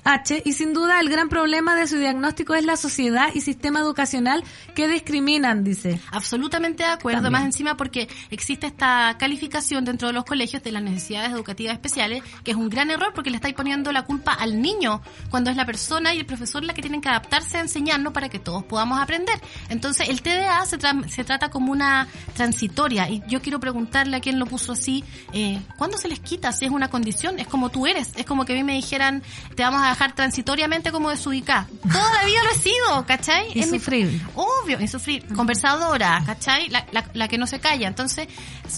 [0.06, 3.80] TDAH y sin duda el gran problema de su diagnóstico es la sociedad y sistema
[3.80, 6.00] educacional que discriminan, dice.
[6.12, 7.32] Absolutamente de acuerdo, También.
[7.42, 12.22] más encima porque existe esta calificación dentro de los colegios de las necesidades educativas especiales,
[12.44, 15.56] que es un gran error porque le estáis poniendo la culpa al niño, cuando es
[15.56, 18.64] la persona y el profesor la que tienen que adaptarse a enseñarnos para que todos
[18.64, 19.40] podamos aprender.
[19.68, 24.20] Entonces, el TDA se, tra- se trata como una transitoria y yo quiero preguntarle a
[24.20, 25.02] quien lo puso así,
[25.32, 26.52] eh, ¿cuándo se les quita?
[26.52, 29.22] Si es una condición, es como tú eres, es como que a mí me dijeran,
[29.54, 31.66] te vamos a dejar transitoriamente como desubicada.
[31.90, 33.48] Toda la vida lo he sido, ¿cachai?
[33.48, 34.20] Es mi- Insufrible.
[34.34, 35.26] Obvio, insufrir.
[35.34, 36.68] Conversadora, ¿cachai?
[36.68, 37.88] La, la- la que no se calla.
[37.88, 38.28] Entonces,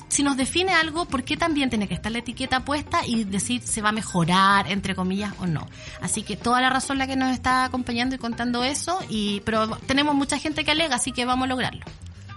[0.09, 3.61] si nos define algo, ¿por qué también tiene que estar la etiqueta puesta y decir
[3.63, 5.67] se va a mejorar, entre comillas, o no?
[6.01, 9.69] Así que toda la razón la que nos está acompañando y contando eso, y pero
[9.87, 11.85] tenemos mucha gente que alega, así que vamos a lograrlo.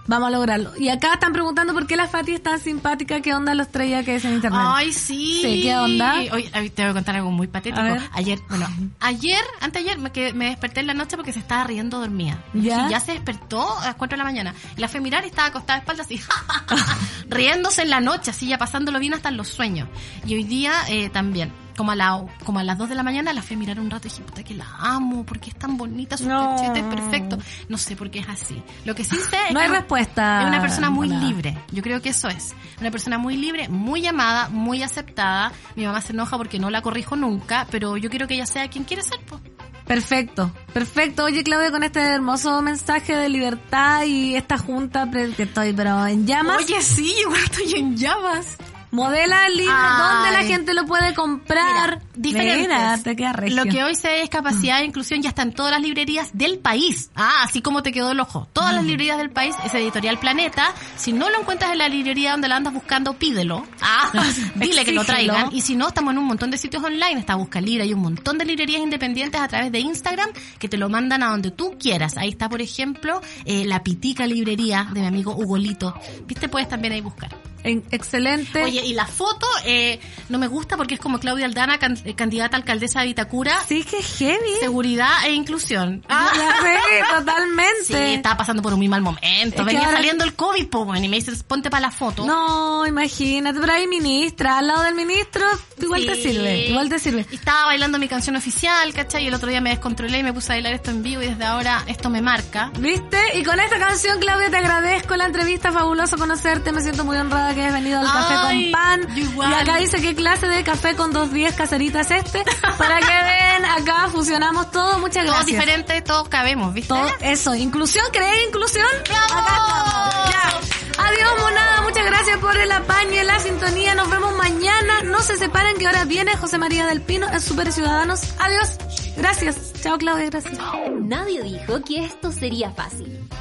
[0.06, 0.72] Vamos a lograrlo.
[0.76, 4.02] Y acá están preguntando por qué la Fati es tan simpática, qué onda los traía
[4.04, 4.60] que es en internet.
[4.62, 5.38] Ay, sí.
[5.42, 6.16] Sí, ¿qué onda?
[6.32, 7.82] Hoy te voy a contar algo muy patético.
[8.12, 8.66] Ayer, bueno,
[9.00, 12.42] ayer, anteayer me, quedé- me desperté en la noche porque se estaba riendo dormida.
[12.52, 12.78] Y ¿Ya?
[12.78, 14.54] dije, ya se despertó a las 4 de la mañana.
[14.76, 16.20] Y la fue a mirar y estaba acostada de espaldas así,
[17.28, 19.88] riéndose en la noche, así ya pasándolo bien hasta en los sueños.
[20.26, 21.52] Y hoy día eh, también.
[21.76, 23.90] Como a, la, como a las 2 de la mañana la fui a mirar un
[23.90, 26.56] rato y dije, puta que la amo, porque es tan bonita, su No.
[26.56, 27.38] es perfecto.
[27.68, 28.62] No sé por qué es así.
[28.84, 30.42] Lo que sí sé es No que hay respuesta.
[30.42, 31.20] es una persona muy Hola.
[31.20, 31.58] libre.
[31.70, 32.54] Yo creo que eso es.
[32.80, 35.52] Una persona muy libre, muy amada, muy aceptada.
[35.76, 38.68] Mi mamá se enoja porque no la corrijo nunca, pero yo quiero que ella sea
[38.68, 39.18] quien quiere ser.
[39.20, 39.40] po.
[39.86, 41.24] Perfecto, perfecto.
[41.24, 46.26] Oye, Claudia, con este hermoso mensaje de libertad y esta junta que estoy, pero en
[46.26, 48.56] llamas, Oye, sí, igual estoy en llamas.
[48.92, 50.14] Modela el libro, Ay.
[50.14, 51.96] ¿dónde la gente lo puede comprar?
[51.96, 52.68] Mira, diferentes.
[52.68, 53.32] Mira, te queda.
[53.48, 56.58] Lo que hoy se es capacidad e inclusión ya está en todas las librerías del
[56.58, 57.10] país.
[57.14, 58.48] Ah, así como te quedó el ojo.
[58.52, 60.72] Todas las librerías del país es Editorial Planeta.
[60.96, 63.66] Si no lo encuentras en la librería donde la andas buscando, pídelo.
[63.80, 64.12] Ah,
[64.54, 65.48] dile que lo traigan.
[65.52, 67.18] Y si no, estamos en un montón de sitios online.
[67.18, 67.84] Está Busca Libre.
[67.84, 71.30] Hay un montón de librerías independientes a través de Instagram que te lo mandan a
[71.30, 72.18] donde tú quieras.
[72.18, 75.94] Ahí está, por ejemplo, eh, la Pitica Librería de mi amigo Ugolito.
[76.26, 77.30] Viste, puedes también ahí buscar.
[77.64, 78.62] En- excelente.
[78.64, 82.14] Oye, y la foto eh, no me gusta porque es como Claudia Aldana, can- eh,
[82.14, 83.62] candidata a alcaldesa de Vitacura.
[83.68, 84.56] sí que heavy.
[84.60, 86.04] Seguridad e inclusión.
[86.08, 88.14] Ya sé, Sí, totalmente.
[88.14, 89.64] estaba pasando por un muy mal momento.
[89.64, 92.24] Venía ahora- saliendo el COVID, po, y me dices, ponte para la foto.
[92.24, 95.44] No, imagínate, pero hay ministra, al lado del ministro,
[95.80, 96.22] igual te Sí.
[96.22, 97.26] sirve, igual te sirve.
[97.30, 99.24] Estaba bailando mi canción oficial, ¿cachai?
[99.24, 101.26] Y el otro día me descontrolé y me puse a bailar esto en vivo y
[101.26, 102.70] desde ahora esto me marca.
[102.78, 103.18] ¿Viste?
[103.38, 107.51] Y con esta canción, Claudia, te agradezco la entrevista, fabuloso conocerte, me siento muy honrada
[107.54, 109.18] Que has venido al café Ay, con pan.
[109.18, 109.50] igual.
[109.50, 112.42] Y acá dice qué clase de café con dos días caseritas este.
[112.78, 114.98] Para que vean, acá fusionamos todo.
[114.98, 115.46] Muchas Todos gracias.
[115.46, 116.88] diferentes, todos cabemos, ¿viste?
[116.88, 118.86] Todo eso, inclusión, ¿crees inclusión?
[119.00, 120.30] Acá estamos.
[120.30, 121.04] Ya.
[121.04, 123.94] Adiós, monada, muchas gracias por el apaño y la sintonía.
[123.94, 125.02] Nos vemos mañana.
[125.04, 128.20] No se separen que ahora viene José María del Pino en Super Ciudadanos.
[128.38, 128.68] Adiós.
[129.16, 129.56] Gracias.
[129.82, 130.54] Chao, Claudia, gracias.
[131.02, 133.21] Nadie dijo que esto sería fácil.